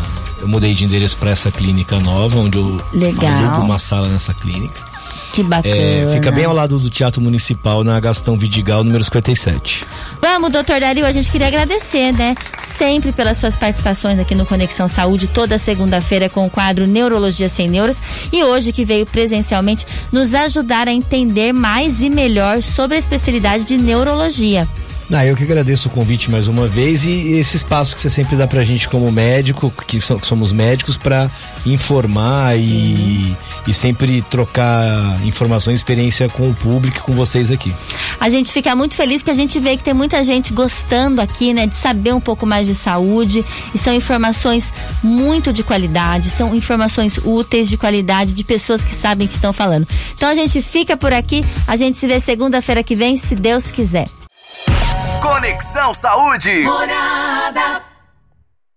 eu 0.40 0.48
mudei 0.48 0.74
de 0.74 0.84
endereço 0.84 1.16
para 1.16 1.30
essa 1.30 1.50
clínica 1.50 1.98
nova, 2.00 2.38
onde 2.38 2.58
eu 2.58 2.80
Legal. 2.92 3.32
alugo 3.32 3.62
uma 3.62 3.78
sala 3.78 4.08
nessa 4.08 4.34
clínica. 4.34 4.95
Que 5.32 5.42
bacana. 5.42 5.74
É, 5.74 6.08
fica 6.12 6.30
bem 6.30 6.44
ao 6.44 6.54
lado 6.54 6.78
do 6.78 6.88
Teatro 6.88 7.20
Municipal, 7.20 7.84
na 7.84 7.98
Gastão 8.00 8.36
Vidigal, 8.38 8.82
número 8.82 9.04
57. 9.04 9.84
Vamos, 10.20 10.50
doutor 10.50 10.80
Dario, 10.80 11.04
a 11.04 11.12
gente 11.12 11.30
queria 11.30 11.48
agradecer, 11.48 12.12
né? 12.12 12.34
Sempre 12.58 13.12
pelas 13.12 13.36
suas 13.36 13.54
participações 13.56 14.18
aqui 14.18 14.34
no 14.34 14.46
Conexão 14.46 14.88
Saúde, 14.88 15.26
toda 15.26 15.58
segunda-feira 15.58 16.28
com 16.28 16.46
o 16.46 16.50
quadro 16.50 16.86
Neurologia 16.86 17.48
Sem 17.48 17.68
Neuras. 17.68 18.00
E 18.32 18.42
hoje 18.44 18.72
que 18.72 18.84
veio 18.84 19.06
presencialmente 19.06 19.86
nos 20.12 20.34
ajudar 20.34 20.88
a 20.88 20.92
entender 20.92 21.52
mais 21.52 22.02
e 22.02 22.10
melhor 22.10 22.62
sobre 22.62 22.96
a 22.96 22.98
especialidade 22.98 23.64
de 23.64 23.76
neurologia. 23.76 24.66
Ah, 25.12 25.24
eu 25.24 25.36
que 25.36 25.44
agradeço 25.44 25.86
o 25.88 25.90
convite 25.92 26.28
mais 26.32 26.48
uma 26.48 26.66
vez 26.66 27.04
e 27.06 27.34
esse 27.38 27.56
espaço 27.56 27.94
que 27.94 28.02
você 28.02 28.10
sempre 28.10 28.34
dá 28.36 28.44
pra 28.48 28.64
gente 28.64 28.88
como 28.88 29.10
médico, 29.12 29.72
que, 29.86 30.00
so- 30.00 30.18
que 30.18 30.26
somos 30.26 30.50
médicos, 30.50 30.96
pra 30.96 31.30
informar 31.64 32.58
e, 32.58 33.36
e 33.68 33.72
sempre 33.72 34.20
trocar 34.22 34.90
informações, 35.24 35.76
experiência 35.76 36.28
com 36.28 36.50
o 36.50 36.54
público 36.54 36.98
e 36.98 37.00
com 37.02 37.12
vocês 37.12 37.52
aqui. 37.52 37.72
A 38.18 38.28
gente 38.28 38.50
fica 38.52 38.74
muito 38.74 38.96
feliz 38.96 39.22
porque 39.22 39.30
a 39.30 39.34
gente 39.34 39.60
vê 39.60 39.76
que 39.76 39.84
tem 39.84 39.94
muita 39.94 40.24
gente 40.24 40.52
gostando 40.52 41.20
aqui, 41.20 41.54
né, 41.54 41.68
de 41.68 41.76
saber 41.76 42.12
um 42.12 42.20
pouco 42.20 42.44
mais 42.44 42.66
de 42.66 42.74
saúde. 42.74 43.44
E 43.72 43.78
são 43.78 43.94
informações 43.94 44.72
muito 45.04 45.52
de 45.52 45.62
qualidade, 45.62 46.30
são 46.30 46.52
informações 46.52 47.16
úteis 47.24 47.68
de 47.68 47.76
qualidade 47.76 48.32
de 48.32 48.42
pessoas 48.42 48.82
que 48.82 48.90
sabem 48.92 49.28
que 49.28 49.34
estão 49.34 49.52
falando. 49.52 49.86
Então 50.14 50.28
a 50.28 50.34
gente 50.34 50.60
fica 50.60 50.96
por 50.96 51.12
aqui, 51.12 51.44
a 51.64 51.76
gente 51.76 51.96
se 51.96 52.08
vê 52.08 52.18
segunda-feira 52.18 52.82
que 52.82 52.96
vem, 52.96 53.16
se 53.16 53.36
Deus 53.36 53.70
quiser. 53.70 54.08
Conexão 55.26 55.92
Saúde. 55.92 56.60
Morada. 56.60 57.82